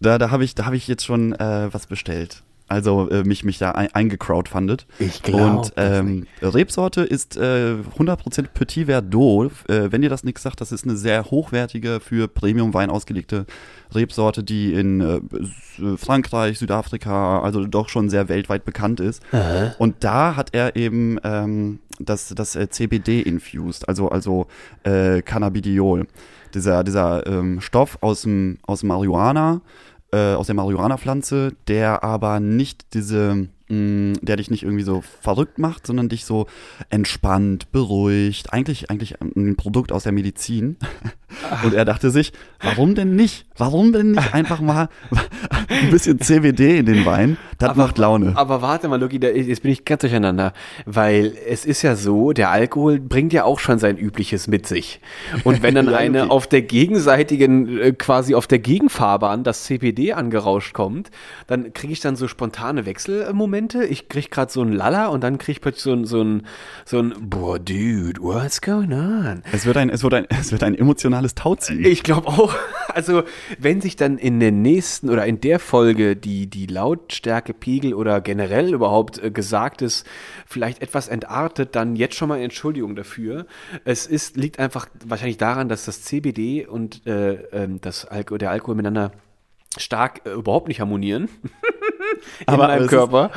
[0.00, 2.42] da, da habe ich, da hab ich jetzt schon äh, was bestellt.
[2.68, 4.86] Also äh, mich, mich da ein, eingecrowdfundet.
[4.98, 9.52] Ich glaub Und ähm, Rebsorte ist äh, 100% Petit Verdot.
[9.68, 13.46] Äh, wenn dir das nichts sagt, das ist eine sehr hochwertige, für Premium-Wein ausgelegte
[13.94, 19.22] Rebsorte, die in äh, S- Frankreich, Südafrika, also doch schon sehr weltweit bekannt ist.
[19.78, 24.46] Und da hat er eben ähm, das, das äh, CBD infused, also, also
[24.82, 26.06] äh, Cannabidiol.
[26.54, 29.60] Dieser, dieser ähm, Stoff aus dem, aus Marihuana,
[30.12, 35.58] äh, aus der Marihuana-Pflanze, der aber nicht diese, mh, der dich nicht irgendwie so verrückt
[35.58, 36.46] macht, sondern dich so
[36.90, 38.52] entspannt, beruhigt.
[38.52, 40.76] Eigentlich, eigentlich ein Produkt aus der Medizin.
[41.64, 43.46] Und er dachte sich, warum denn nicht?
[43.56, 44.88] Warum denn nicht einfach mal
[45.68, 47.36] ein bisschen CBD in den Wein?
[47.58, 48.32] Das macht Laune.
[48.36, 50.52] Aber warte mal, Luki, da, jetzt bin ich ganz durcheinander.
[50.84, 55.00] Weil es ist ja so, der Alkohol bringt ja auch schon sein Übliches mit sich.
[55.44, 56.30] Und wenn dann Ja, eine Luki.
[56.30, 61.10] auf der gegenseitigen, äh, quasi auf der Gegenfahrbahn das CBD angerauscht kommt,
[61.46, 63.84] dann kriege ich dann so spontane Wechselmomente.
[63.84, 66.42] Ich kriege gerade so einen Lalla und dann kriege ich plötzlich so ein, so ein,
[66.84, 69.42] so ein, boah, dude, what's going on?
[69.52, 71.84] Es wird ein, es wird ein, es wird ein emotionales Tauziehen.
[71.84, 72.54] Ich glaube auch.
[72.96, 73.24] Also,
[73.58, 78.72] wenn sich dann in der nächsten oder in der Folge die, die Lautstärkepegel oder generell
[78.72, 80.04] überhaupt äh, Gesagtes
[80.46, 83.44] vielleicht etwas entartet, dann jetzt schon mal Entschuldigung dafür.
[83.84, 88.50] Es ist, liegt einfach wahrscheinlich daran, dass das CBD und äh, ähm, das Alko der
[88.50, 89.12] Alkohol miteinander
[89.76, 91.28] stark äh, überhaupt nicht harmonieren
[92.40, 93.30] in Aber meinem Körper.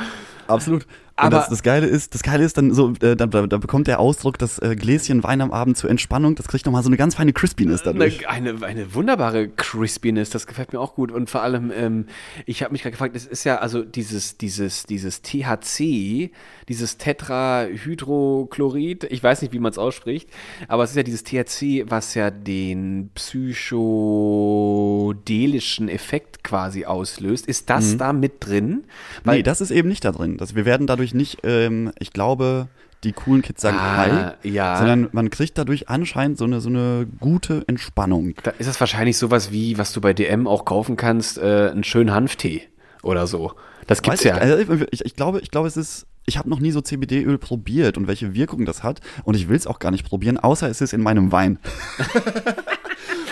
[0.46, 0.86] Absolut.
[1.20, 3.86] Aber- das, das Geile ist, das Geile ist dann so, äh, da, da, da bekommt
[3.86, 6.96] der Ausdruck das äh, Gläschen Wein am Abend zur Entspannung, das kriegt nochmal so eine
[6.96, 8.28] ganz feine Crispiness dadurch.
[8.28, 11.10] Eine, eine, eine wunderbare Crispiness, das gefällt mir auch gut.
[11.12, 12.06] Und vor allem, ähm,
[12.46, 16.30] ich habe mich gerade gefragt, es ist ja also dieses, dieses, dieses THC,
[16.68, 20.28] dieses Tetrahydrochlorid, ich weiß nicht, wie man es ausspricht,
[20.68, 27.46] aber es ist ja dieses THC, was ja den psychodelischen Effekt quasi auslöst.
[27.46, 28.84] Ist das da mit drin?
[29.24, 30.36] nee, das ist eben nicht da drin.
[30.36, 32.68] Das, wir werden dadurch nicht, ähm, ich glaube,
[33.04, 34.76] die coolen Kids sagen Ah, high, ja.
[34.76, 38.34] sondern man kriegt dadurch anscheinend so eine, so eine gute Entspannung.
[38.42, 41.84] Da ist das wahrscheinlich sowas wie, was du bei DM auch kaufen kannst, äh, einen
[41.84, 42.62] schönen Hanftee
[43.02, 43.52] oder so.
[43.86, 44.36] Das gibt's Weiß ja.
[44.36, 47.38] Ich, also ich, ich, glaube, ich glaube, es ist ich habe noch nie so CBD-Öl
[47.38, 49.00] probiert und welche Wirkung das hat.
[49.24, 51.58] Und ich will es auch gar nicht probieren, außer es ist in meinem Wein.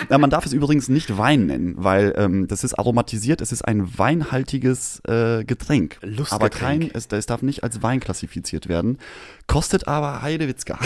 [0.09, 3.63] Ja, man darf es übrigens nicht Wein nennen, weil ähm, das ist aromatisiert, es ist
[3.63, 5.97] ein weinhaltiges äh, Getränk.
[6.01, 6.31] Lustgetränk.
[6.31, 8.97] Aber kein, es, es darf nicht als Wein klassifiziert werden.
[9.47, 10.77] Kostet aber Heidewitzka.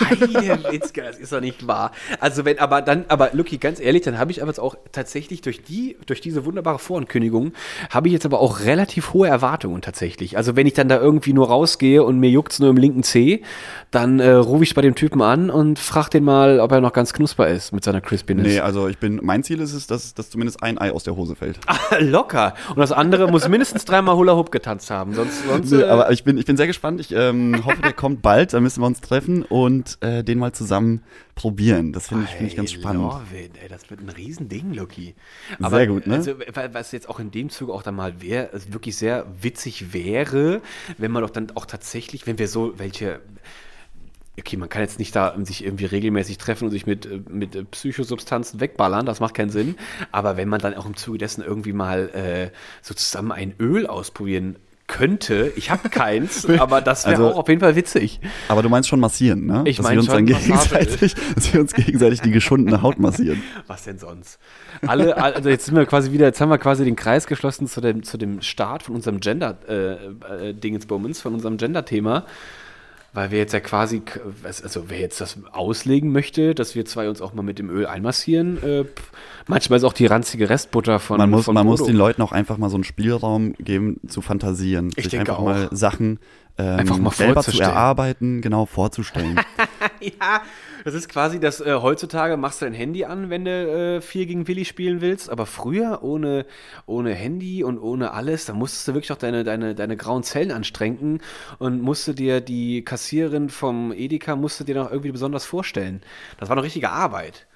[0.00, 1.92] Heidewitzka, das ist doch nicht wahr.
[2.20, 5.40] Also wenn, aber dann, aber Lucky, ganz ehrlich, dann habe ich aber jetzt auch tatsächlich
[5.40, 7.52] durch die, durch diese wunderbare Vorankündigung,
[7.88, 10.36] habe ich jetzt aber auch relativ hohe Erwartungen tatsächlich.
[10.36, 13.42] Also wenn ich dann da irgendwie nur rausgehe und mir juckt's nur im linken Zeh,
[13.90, 16.92] dann äh, rufe ich bei dem Typen an und frage den mal, ob er noch
[16.92, 18.46] ganz knusper ist mit seiner Crispiness.
[18.46, 21.16] Nee, also ich bin, mein Ziel ist es, dass, dass zumindest ein Ei aus der
[21.16, 21.60] Hose fällt.
[22.00, 22.54] Locker.
[22.70, 26.10] Und das andere muss mindestens dreimal Hula Hoop getanzt haben, sonst, sonst Nee, äh, aber
[26.10, 27.00] ich bin, ich bin sehr gespannt.
[27.00, 28.52] Ich ähm, hoffe, der kommt bald.
[28.52, 31.02] Da müssen wir uns treffen und äh, den mal zusammen
[31.34, 31.92] probieren.
[31.92, 33.14] Das finde ich, find ich ganz spannend.
[33.32, 35.14] it, ey, das wird ein Riesending, Lucky.
[35.58, 36.16] Sehr gut, ne?
[36.16, 36.34] Also,
[36.72, 40.60] was jetzt auch in dem Zuge auch dann mal wär, also wirklich sehr witzig wäre,
[40.98, 43.20] wenn man doch dann auch tatsächlich, wenn wir so welche.
[44.40, 47.54] Okay, man kann jetzt nicht da sich irgendwie regelmäßig treffen und sich mit, äh, mit
[47.54, 49.76] äh, Psychosubstanzen wegballern, das macht keinen Sinn.
[50.12, 52.50] Aber wenn man dann auch im Zuge dessen irgendwie mal äh,
[52.82, 57.48] so zusammen ein Öl ausprobieren könnte, ich habe keins, aber das wäre Also- auch auf
[57.48, 58.20] jeden Fall witzig.
[58.48, 59.62] Aber du meinst schon massieren, ne?
[59.66, 63.40] Ich dass mein wir uns schon gegenseitig, dass wir uns gegenseitig die geschundene Haut massieren.
[63.68, 64.40] Was denn sonst?
[64.86, 67.80] Alle, also jetzt sind wir quasi wieder, jetzt haben wir quasi den Kreis geschlossen zu
[67.80, 72.24] dem, zu dem Start von unserem Gender-Dingensbummens, von unserem Gender-Thema.
[73.12, 74.02] Weil wir jetzt ja quasi,
[74.44, 77.86] also wer jetzt das auslegen möchte, dass wir zwei uns auch mal mit dem Öl
[77.86, 78.84] einmassieren, äh,
[79.48, 82.30] manchmal ist auch die ranzige Restbutter von Man muss, von man muss den Leuten auch
[82.30, 84.90] einfach mal so einen Spielraum geben, zu fantasieren.
[84.94, 85.44] Ich sich denke einfach auch.
[85.44, 86.20] mal Sachen
[86.60, 89.40] ähm, Einfach mal selber zu erarbeiten, genau vorzustellen.
[90.20, 90.42] Ja,
[90.84, 94.26] das ist quasi das, äh, heutzutage machst du dein Handy an, wenn du äh, viel
[94.26, 96.46] gegen Willi spielen willst, aber früher ohne,
[96.86, 100.52] ohne Handy und ohne alles, da musstest du wirklich auch deine, deine, deine grauen Zellen
[100.52, 101.20] anstrengen
[101.58, 106.02] und musste dir die Kassiererin vom Edeka, musste dir noch irgendwie besonders vorstellen.
[106.38, 107.46] Das war noch richtige Arbeit.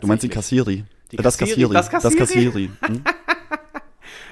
[0.00, 0.28] Du meinst die.
[0.28, 0.84] Kassiri?
[1.10, 2.02] Die Äh, das Kassiri, Kassiri.
[2.02, 2.16] das.
[2.16, 2.70] Kassiri.
[2.80, 3.02] Hm?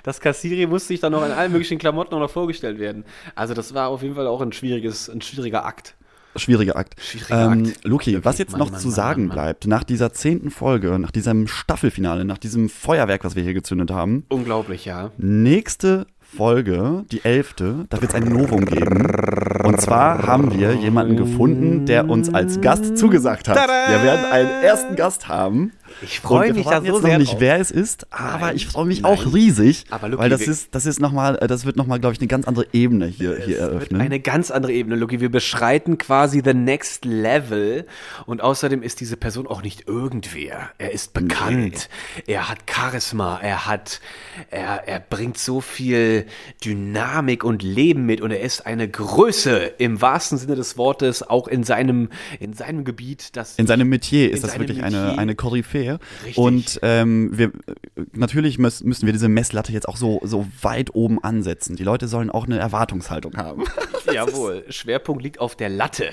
[0.03, 3.05] Das Kassiri musste sich dann noch in allen möglichen Klamotten noch vorgestellt werden.
[3.35, 5.95] Also das war auf jeden Fall auch ein schwieriges, ein schwieriger Akt.
[6.37, 6.95] Schwieriger Akt.
[7.01, 7.85] Schwieriger ähm, Akt.
[7.85, 10.99] Luki, Luki, was jetzt Mann, noch Mann, zu Mann, sagen bleibt, nach dieser zehnten Folge,
[10.99, 15.11] nach diesem Staffelfinale, nach diesem Feuerwerk, was wir hier gezündet haben, Unglaublich, ja.
[15.19, 19.05] nächste Folge, die elfte, da wird es ein Novum geben.
[19.65, 23.57] Und zwar haben wir jemanden gefunden, der uns als Gast zugesagt hat.
[23.57, 25.73] Wir werden einen ersten Gast haben.
[26.03, 27.41] Ich freue mich da so jetzt noch sehr nicht, drauf.
[27.41, 29.13] wer es ist, aber Nein, ich freue mich nein.
[29.13, 32.21] auch riesig, Luki, weil das ist, das ist noch mal, das wird nochmal, glaube ich,
[32.21, 34.01] eine ganz andere Ebene hier, hier Es wird eröffnen.
[34.01, 35.21] eine ganz andere Ebene, Lucky.
[35.21, 37.87] Wir beschreiten quasi the next level.
[38.27, 40.71] Und außerdem ist diese Person auch nicht irgendwer.
[40.79, 41.89] Er ist bekannt.
[42.27, 43.39] Er hat Charisma.
[43.43, 44.01] Er hat,
[44.51, 46.27] er, er bringt so viel
[46.65, 48.21] Dynamik und Leben mit.
[48.21, 52.85] Und er ist eine Größe im wahrsten Sinne des Wortes, auch in seinem, in seinem
[52.85, 53.37] Gebiet.
[53.37, 55.19] Das In seinem Metier ist das wirklich eine, Metier.
[55.19, 55.90] eine Koryphäe.
[56.25, 56.39] Richtig.
[56.39, 57.53] Und ähm, wir,
[58.13, 61.77] natürlich müssen, müssen wir diese Messlatte jetzt auch so, so weit oben ansetzen.
[61.77, 63.65] Die Leute sollen auch eine Erwartungshaltung haben.
[64.13, 66.11] Jawohl, Schwerpunkt liegt auf der Latte.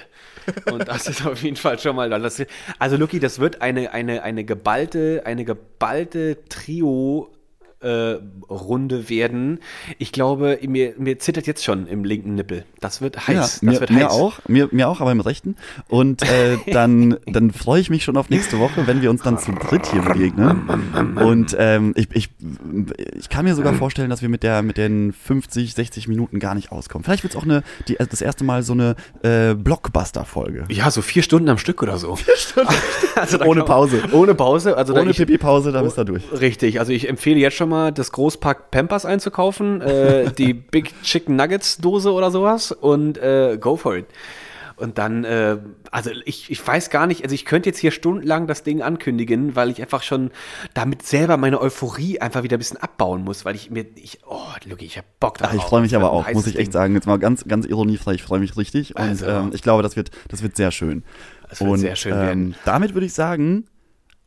[0.71, 2.09] Und das ist auf jeden Fall schon mal.
[2.09, 2.43] Das,
[2.79, 7.31] also, Lucky, das wird eine, eine, eine geballte, eine geballte Trio.
[7.79, 8.17] Äh,
[8.49, 9.59] Runde werden.
[9.99, 12.65] Ich glaube, mir, mir zittert jetzt schon im linken Nippel.
[12.79, 13.35] Das wird heiß.
[13.35, 14.11] Ja, das mir, wird mir heiß.
[14.11, 15.55] auch, mir, mir auch, aber im Rechten.
[15.87, 19.37] Und äh, dann, dann freue ich mich schon auf nächste Woche, wenn wir uns dann
[19.37, 20.67] zu dritt hier begegnen.
[21.17, 22.29] Und ähm, ich, ich,
[23.19, 26.55] ich kann mir sogar vorstellen, dass wir mit, der, mit den 50, 60 Minuten gar
[26.55, 27.03] nicht auskommen.
[27.03, 30.65] Vielleicht wird es auch eine, die, das erste Mal so eine äh, Blockbuster-Folge.
[30.69, 32.15] Ja, so vier Stunden am Stück oder so.
[32.15, 32.73] Vier Stunden.
[33.15, 34.01] also Ohne Pause.
[34.11, 34.77] Ohne Pause.
[34.77, 36.23] Also Ohne Pipi-Pause, da bist du durch.
[36.31, 41.35] Richtig, also ich empfehle jetzt schon mal das Großpack Pampers einzukaufen, äh, die Big Chicken
[41.35, 44.07] Nuggets Dose oder sowas und äh, go for it.
[44.77, 45.57] Und dann, äh,
[45.89, 49.55] also ich, ich weiß gar nicht, also ich könnte jetzt hier stundenlang das Ding ankündigen,
[49.55, 50.29] weil ich einfach schon
[50.75, 54.37] damit selber meine Euphorie einfach wieder ein bisschen abbauen muss, weil ich mir, ich, oh,
[54.65, 55.55] Luki, ich hab Bock darauf.
[55.57, 56.71] Ach, ich freue mich aber auch, muss ich echt Ding.
[56.73, 56.93] sagen.
[56.93, 58.95] Jetzt mal ganz, ganz ironiefrei, ich freue mich richtig.
[58.95, 59.25] Und Also.
[59.25, 61.03] ähm, ich glaube, das wird, das wird sehr schön.
[61.49, 62.55] Das wird und, sehr schön ähm, werden.
[62.65, 63.65] Damit würde ich sagen,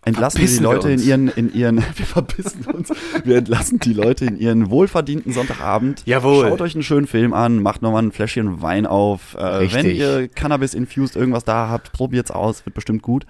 [0.05, 2.92] entlassen wir die Leute in ihren, in ihren, wir verbissen uns,
[3.24, 6.03] wir entlassen die Leute in ihren wohlverdienten Sonntagabend.
[6.07, 6.48] Jawohl.
[6.48, 9.34] Schaut euch einen schönen Film an, macht nochmal ein Fläschchen Wein auf.
[9.34, 13.26] Äh, wenn ihr Cannabis-infused irgendwas da habt, probiert's aus, wird bestimmt gut.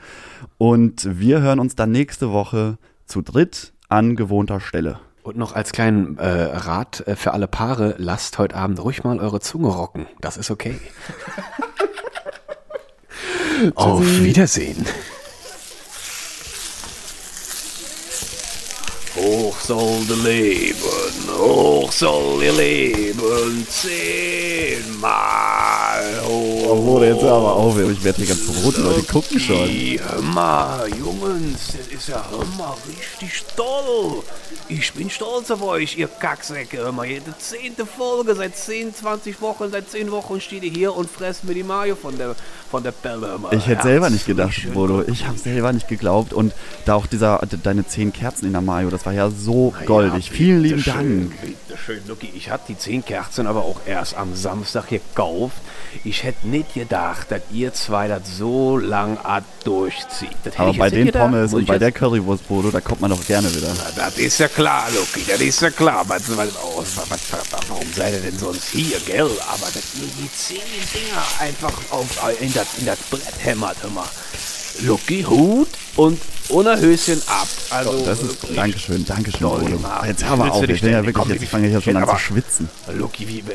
[0.58, 5.00] Und wir hören uns dann nächste Woche zu dritt an gewohnter Stelle.
[5.22, 9.18] Und noch als kleinen äh, Rat äh, für alle Paare, lasst heute Abend ruhig mal
[9.18, 10.06] eure Zunge rocken.
[10.20, 10.78] Das ist okay.
[13.74, 14.86] Auf Wiedersehen.
[19.16, 20.76] Hoch soll ihr leben,
[21.36, 25.10] hoch soll ihr leben, zehnmal.
[26.30, 27.76] Oh, wurde jetzt aber auf.
[27.78, 29.68] Ich werde hier ganz rot, Leute gucken schon.
[29.68, 34.22] Hör mal, Jungs, das ist ja hör mal richtig toll.
[34.68, 36.78] Ich bin stolz auf euch, ihr Kacksäcke.
[36.78, 40.94] Hör mal, jede zehnte Folge, seit 10, 20 Wochen, seit 10 Wochen steht ihr hier
[40.94, 42.36] und fresst mir die Mayo von der,
[42.70, 43.36] von der Pelle.
[43.38, 43.52] Mal.
[43.52, 44.72] Ich hätte selber nicht gedacht, schön.
[44.72, 45.02] Bodo.
[45.02, 46.32] Ich habe selber nicht geglaubt.
[46.32, 46.52] Und
[46.84, 50.28] da auch dieser, deine zehn Kerzen in der Mayo, das war ja so goldig.
[50.28, 51.56] Ja, Vielen lieben bitteschön, Dank.
[51.68, 52.30] Bitteschön, Lucky.
[52.36, 55.56] Ich hatte die 10 Kerzen aber auch erst am Samstag gekauft.
[56.04, 59.18] Ich hätte nicht gedacht, dass ihr zwei das so lang
[59.64, 60.36] durchzieht.
[60.44, 61.24] Das Aber bei den gedacht.
[61.24, 63.72] Pommes und bei der Currywurst, Bodo, da kommt man doch gerne wieder.
[63.76, 66.04] Na, Das ist ja klar, Lucky, das ist ja klar.
[66.08, 67.20] Was, was, oh, was, was,
[67.68, 69.30] warum seid ihr denn sonst hier, gell?
[69.48, 70.62] Aber dass ihr die zehn
[70.94, 74.06] Dinger einfach auf, in, das, in das Brett hämmert, hör mal.
[74.82, 77.48] Lucky, Hut und ohne Höschen ab.
[77.70, 78.38] Also, Das ist.
[78.54, 80.06] Dankeschön, Dankeschön, gemacht.
[80.06, 82.16] Jetzt du auf, dich ich ja wirklich, komm, jetzt fange ich ja schon an zu
[82.18, 82.68] schwitzen.
[82.92, 83.52] Lucky, wie, wie,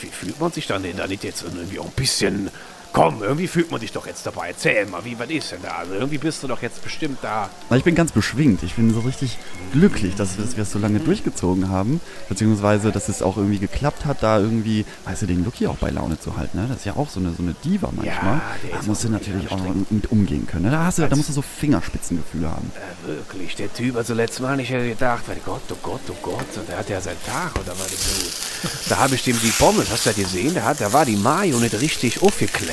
[0.00, 2.50] wie fühlt man sich dann denn da nicht jetzt irgendwie auch ein bisschen...
[2.92, 4.48] Komm, irgendwie fühlt man dich doch jetzt dabei.
[4.48, 5.76] Erzähl mal, wie, was ist denn da?
[5.76, 7.48] Also irgendwie bist du doch jetzt bestimmt da.
[7.70, 8.62] Na, ich bin ganz beschwingt.
[8.62, 9.38] Ich bin so richtig
[9.72, 12.00] glücklich, dass wir dass wir es so lange durchgezogen haben.
[12.28, 15.90] Beziehungsweise, dass es auch irgendwie geklappt hat, da irgendwie, weißt du, den Lucky auch bei
[15.90, 16.58] Laune zu halten.
[16.58, 16.66] Ne?
[16.68, 18.40] Das ist ja auch so eine, so eine Diva manchmal.
[18.62, 19.92] der da musst du natürlich auch anstrengend.
[19.92, 20.64] mit umgehen können.
[20.64, 20.70] Ne?
[20.72, 22.70] Da, hast du, da musst du so Fingerspitzengefühle haben.
[22.74, 26.46] Ja, wirklich, der Typ, also letztes Mal nicht gedacht, weil Gott, oh Gott, oh Gott,
[26.68, 27.92] der hat ja seinen Tag oder was.
[28.88, 30.54] Da habe ich dem die Pommes, hast du das gesehen?
[30.54, 32.22] Da, hat, da war die Mayo nicht richtig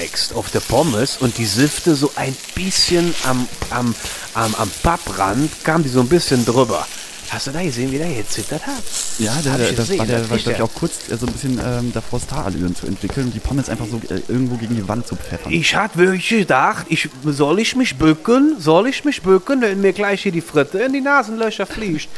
[0.09, 3.95] aufgekleckst auf der Pommes und die Sifte so ein bisschen am, am,
[4.33, 6.85] am, am Papprand, kam die so ein bisschen drüber.
[7.29, 8.81] Hast du da gesehen, wie der gezittert hat?
[9.19, 11.17] Ja, der, der, das gesehen, war der, das war, kriegt glaub ich, auch kurz äh,
[11.17, 14.55] so ein bisschen ähm, davor, Starallüren zu entwickeln und die Pommes einfach so äh, irgendwo
[14.55, 15.51] gegen die Wand zu pfeffern.
[15.51, 18.55] Ich hatte wirklich gedacht, ich, soll ich mich bücken?
[18.59, 22.09] Soll ich mich bücken, wenn mir gleich hier die Fritte in die Nasenlöcher fliegt?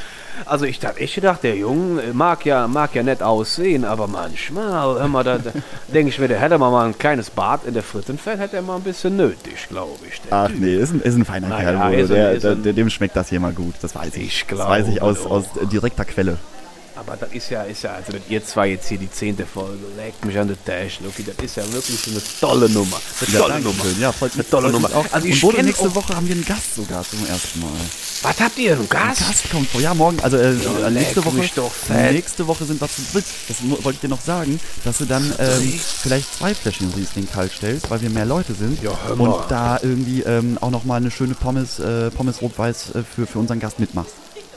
[0.46, 4.72] Also ich hatte echt gedacht, der Junge mag ja, mag ja nett aussehen, aber manchmal,
[5.00, 5.52] hör mal, da, da
[5.94, 8.76] denke ich mir, der hätte mal ein kleines Bad in der Frittenfett, hätte er mal
[8.78, 10.22] ein bisschen nötig, glaube ich.
[10.22, 10.60] der Ach Typ.
[10.60, 12.90] nee, ist ein, ist ein feiner Na Kerl, ja, ist ein- der, der, der, dem
[12.90, 14.24] schmeckt das hier mal gut, das weiß ich.
[14.28, 15.62] Ich das weiß ich glaube aus, aus doch.
[15.64, 16.38] äh, direkter Quelle.
[17.02, 19.80] Aber das ist ja, ist ja, also dass ihr zwei jetzt hier die zehnte Folge,
[19.98, 23.02] leckt mich an der Tasche, Luki, das ist ja wirklich so eine tolle Nummer.
[23.22, 23.84] Eine tolle danke Nummer.
[23.84, 24.00] schön.
[24.00, 24.96] Ja, mich, Eine tolle mich Nummer.
[24.96, 25.06] Auch.
[25.12, 27.70] Also ich und nächste Woche haben wir einen Gast sogar zum ersten Mal.
[28.22, 29.28] Was habt ihr, ein Ein Gast?
[29.28, 29.82] Gast kommt vor.
[29.82, 31.50] Ja, morgen, also äh, Ja, äh, nächste Woche.
[31.56, 31.72] doch.
[31.90, 33.26] Nächste Woche sind wir zu dritt.
[33.48, 37.52] Das wollte ich dir noch sagen, dass du dann ähm, vielleicht zwei Fläschchen Riesling kalt
[37.52, 38.82] stellst, weil wir mehr Leute sind.
[38.84, 39.28] Ja, hör mal.
[39.28, 43.26] und da irgendwie ähm, auch noch mal eine schöne Pommes, äh, Pommes rot-weiß äh, für,
[43.26, 44.14] für unseren Gast mitmachst.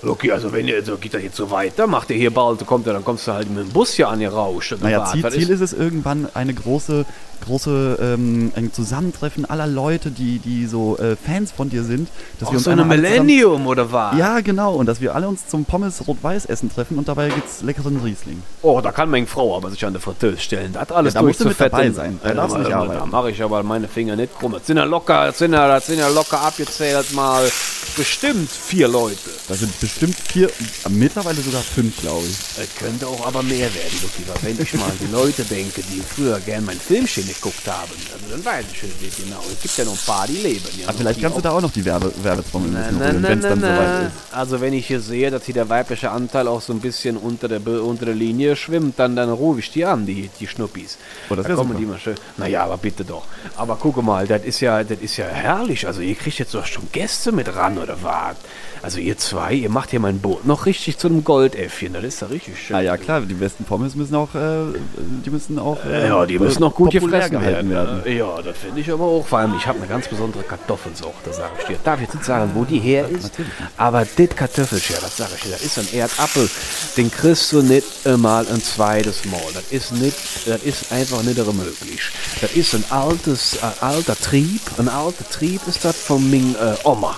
[0.07, 2.87] Okay, also wenn ihr, so geht das jetzt so weiter, macht ihr hier bald, kommt
[2.87, 4.75] ihr, dann kommst du halt mit dem Bus hier an ihr rauscht.
[4.81, 7.05] Naja, Ziel, Ziel ist es irgendwann eine große,
[7.45, 12.09] große ähm, ein Zusammentreffen aller Leute, die, die so äh, Fans von dir sind,
[12.41, 14.17] dass wir Auch uns so eine alle zusammen- Millennium oder was?
[14.19, 14.75] Ja, genau.
[14.75, 18.43] Und dass wir alle uns zum Pommes rot-weiß essen treffen und dabei gibt's leckeren Riesling.
[18.63, 20.73] Oh, da kann meine Frau aber sich an der Fritteuse stellen.
[20.73, 22.19] Das hat alles Ja, da musst du mit dabei sein.
[22.23, 22.99] Da Ja, nicht arbeiten.
[23.01, 24.53] Da mache ich aber meine Finger nicht krumm.
[24.53, 27.51] Das sind ja locker, das sind ja, das sind ja locker abgezählt mal
[27.97, 29.19] bestimmt vier Leute.
[29.49, 29.94] Das sind bestimmt
[30.29, 30.51] vier,
[30.91, 32.63] mittlerweile sogar fünf, glaube ich.
[32.63, 36.01] Es könnte auch aber mehr werden, weil wenn ich mal an die Leute denke, die
[36.01, 39.41] früher gern mein Filmchen geguckt haben, also dann weiß ich nicht genau.
[39.53, 40.65] Es gibt ja noch ein paar, die leben.
[40.77, 43.61] Ja, Aber noch, vielleicht kannst du da auch noch die Werbe Werbetrommel wenn es dann
[43.61, 44.35] soweit ist.
[44.35, 47.49] Also wenn ich hier sehe, dass hier der weibliche Anteil auch so ein bisschen unter
[47.49, 50.99] der, unter der Linie schwimmt, dann, dann rufe ich die an, die, die Schnuppis.
[51.31, 51.81] Oh, das da kommen super.
[51.81, 52.15] die mal schön.
[52.37, 53.25] Naja, aber bitte doch.
[53.57, 55.87] Aber gucke mal, das ist ja, das ist ja herrlich.
[55.87, 58.37] Also ihr kriegt jetzt doch schon Gäste mit ran oder was?
[58.83, 61.93] Also ihr zwei, ihr macht hier mein Boot noch richtig zu einem Goldäffchen.
[61.93, 62.77] Das ist ja richtig schön.
[62.77, 64.79] Na ja, klar, die besten Pommes müssen auch, äh,
[65.25, 67.71] die müssen auch äh, Ja, die müssen noch gut gefressen werden.
[67.71, 68.17] werden.
[68.17, 69.27] Ja, das finde ich aber auch.
[69.27, 71.77] Vor allem, ich habe eine ganz besondere Kartoffelsorte, sage ich dir.
[71.85, 73.31] Darf ich jetzt nicht sagen, wo die her ist?
[73.77, 76.49] Aber das Kartoffelchen, das sage ich dir, das ist ein Erdapfel.
[76.97, 79.41] Den kriegst du nicht einmal ein zweites Mal.
[79.53, 80.17] Das ist nicht,
[80.47, 82.01] das ist einfach nicht möglich.
[82.41, 84.61] Das ist ein altes, äh, alter Trieb.
[84.79, 87.17] Ein alter Trieb ist das von Ming äh, Oma.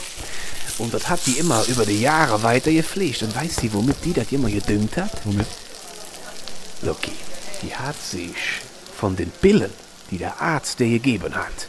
[0.78, 3.22] Und das hat die immer über die Jahre weiter gepflegt.
[3.22, 5.12] Und weißt du, womit die das immer gedüngt hat?
[5.24, 5.46] Womit?
[6.82, 7.12] Loki,
[7.62, 8.34] die hat sich
[8.96, 9.70] von den Pillen,
[10.10, 11.68] die der Arzt dir gegeben hat,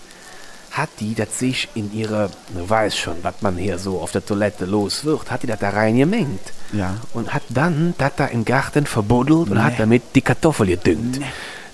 [0.72, 4.26] hat die das sich in ihre, du weißt schon, was man hier so auf der
[4.26, 6.54] Toilette los wird, hat die das da reingemengt.
[6.74, 6.98] Ja.
[7.14, 11.20] Und hat dann das da im Garten verbuddelt und hat damit die Kartoffel gedüngt.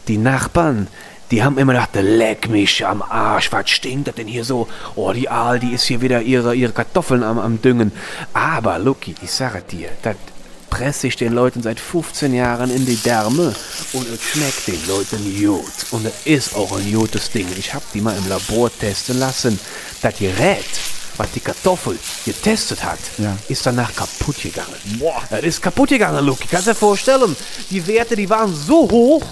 [0.07, 0.87] Die Nachbarn,
[1.33, 4.67] die haben immer gedacht, leck mich am Arsch, was stinkt das denn hier so?
[4.93, 7.91] Oh, die Aal, die ist hier wieder ihre, ihre Kartoffeln am, am Düngen.
[8.33, 10.15] Aber, Lucky, ich sage dir, das
[10.69, 13.51] presse ich den Leuten seit 15 Jahren in die Därme
[13.93, 15.73] und es schmeckt den Leuten gut.
[15.89, 17.47] Und es ist auch ein gutes Ding.
[17.57, 19.59] Ich habe die mal im Labor testen lassen.
[20.03, 20.63] Das Gerät,
[21.17, 23.35] was die Kartoffel getestet hat, Ja.
[23.49, 24.75] ist danach kaputt gegangen.
[24.99, 25.23] Boah.
[25.31, 26.47] Das ist kaputt gegangen, Luki.
[26.47, 27.35] Kannst du dir vorstellen?
[27.71, 29.25] Die Werte, die waren so hoch,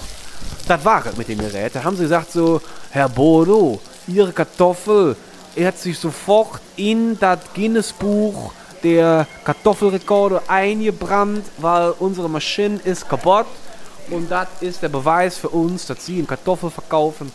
[0.67, 1.75] das war es mit dem Gerät.
[1.75, 5.15] Da haben sie gesagt so, Herr Bodo, Ihre Kartoffel,
[5.55, 8.53] er hat sich sofort in das Guinness-Buch
[8.83, 13.45] der Kartoffelrekorde eingebrannt, weil unsere Maschine ist kaputt.
[14.09, 17.31] Und das ist der Beweis für uns, dass sie einen Kartoffel verkaufen.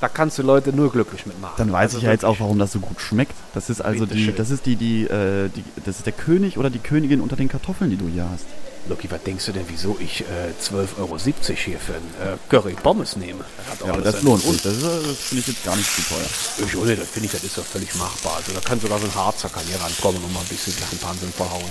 [0.00, 1.54] Da kannst du Leute nur glücklich mitmachen.
[1.58, 3.34] Dann weiß Also ich ja jetzt auch, warum das so gut schmeckt.
[3.52, 6.70] Das ist also die, das ist die, die, äh, die, das ist der König oder
[6.70, 8.46] die Königin unter den Kartoffeln, die du hier hast.
[8.88, 12.74] Lucky, was denkst du denn, wieso ich äh, 12,70 Euro hier für ein äh, Curry
[12.74, 13.44] Pommes nehme?
[13.68, 14.62] Das Ja, aber das lohnt sich.
[14.62, 16.66] Das, äh, das finde ich jetzt gar nicht zu teuer.
[16.66, 18.36] Ich, oh nee, das finde ich, das ist doch völlig machbar.
[18.36, 21.02] Also da kann sogar so ein Harzer kann hier rankommen und mal ein bisschen den
[21.02, 21.70] Wahnsinn verhauen.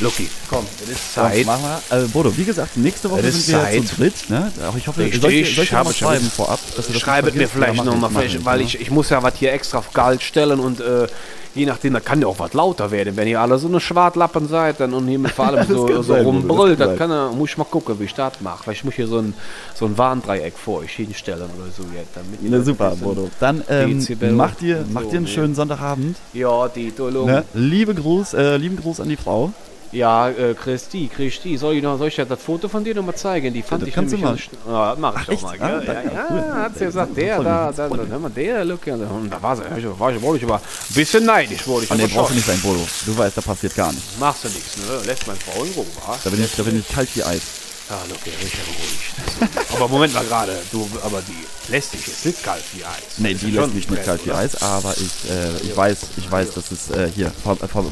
[0.00, 1.46] Lucky, komm, es ist Zeit.
[1.46, 1.82] machen wir.
[1.88, 3.88] Also, Bodo, wie gesagt, nächste Woche sind wir Zeit.
[3.88, 4.30] zu dritt.
[4.30, 4.52] Ne?
[4.76, 6.60] Ich hoffe, Richtig, soll ich, soll ich mal schreiben vorab?
[6.76, 9.78] dass du das Schreibet mir vielleicht nochmal, weil ich, ich muss ja was hier extra
[9.78, 11.06] auf Galt stellen und äh,
[11.54, 13.16] je nachdem, da kann ja auch was lauter werden.
[13.16, 16.14] Wenn ihr alle so eine Schwartlappen seid dann, und hier mit vor allem so, so
[16.14, 18.64] rumbrüllt, dann kann er, muss ich mal gucken, wie ich das mache.
[18.64, 19.34] Vielleicht muss ich hier so ein,
[19.74, 21.82] so ein Warndreieck vor euch hinstellen oder so.
[21.94, 23.30] Jetzt, damit ihr Na super, Bodo.
[23.40, 25.30] Dann ähm, Dezibel mach dir, und mach so, dir einen ne?
[25.30, 26.16] schönen Sonntagabend.
[26.32, 27.26] Ja, die Dolung.
[27.26, 27.44] Ne?
[27.54, 29.52] Liebe Gruß, äh, lieben Gruß an die Frau.
[29.92, 33.04] Ja, äh, Christi, Christi, soll ich, noch, soll ich dir das Foto von dir noch
[33.04, 33.54] mal zeigen?
[33.54, 35.42] Die fand das ich nämlich schn- Ja, mach ich doch echt?
[35.42, 35.56] mal.
[35.60, 36.54] Ah, Ja, ja, danke, ja, cool.
[36.62, 39.62] hat sie gesagt, der da, da, da, hör mal, der, ja, und da war sie,
[39.62, 41.90] da war ich, wurde ich aber ein bisschen neidisch, wurde ich.
[41.90, 42.86] Ah, nee, brauchst du nicht sein, Bodo.
[43.06, 44.18] Du weißt, da passiert gar nichts.
[44.20, 44.84] Machst du nichts, ne?
[45.06, 46.18] Lässt meine Frau in Ruhe, wa?
[46.22, 47.40] Da bin ich, da bin ich kalt wie Eis.
[47.88, 49.70] Ja, look, ja, ich ja beruhigt.
[49.70, 49.76] So.
[49.76, 53.16] aber Moment mal gerade, du, aber die lässt dich jetzt nicht kalt wie Eis.
[53.16, 56.30] Nee, die ja lässt mich nicht kalt wie Eis, aber ich, äh, ich weiß, ich
[56.30, 57.32] weiß, das ist äh, hier,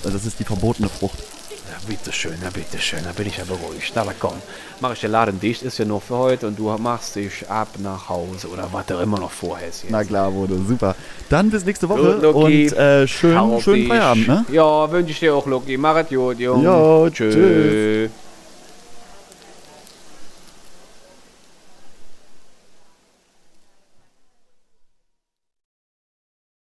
[0.03, 1.19] das ist die verbotene Frucht.
[1.77, 3.93] Ja, bitteschön, ja, bitteschön, da bin ich ja beruhigt.
[3.95, 4.33] Na, aber komm,
[4.81, 7.69] mach ich den Laden dicht, ist ja nur für heute und du machst dich ab
[7.83, 9.91] nach Hause oder was du immer noch vorhast jetzt.
[9.91, 10.95] Na klar, Bodo, super.
[11.29, 13.89] Dann bis nächste Woche Gut, und äh, schön, schönen.
[13.89, 14.45] Feierabend, ne?
[14.53, 15.77] Ja, wünsche ich dir auch, Loki.
[15.77, 16.65] Mach es gut, Junge.
[16.65, 17.35] Jo, Tschüss.
[17.35, 18.11] tschüss.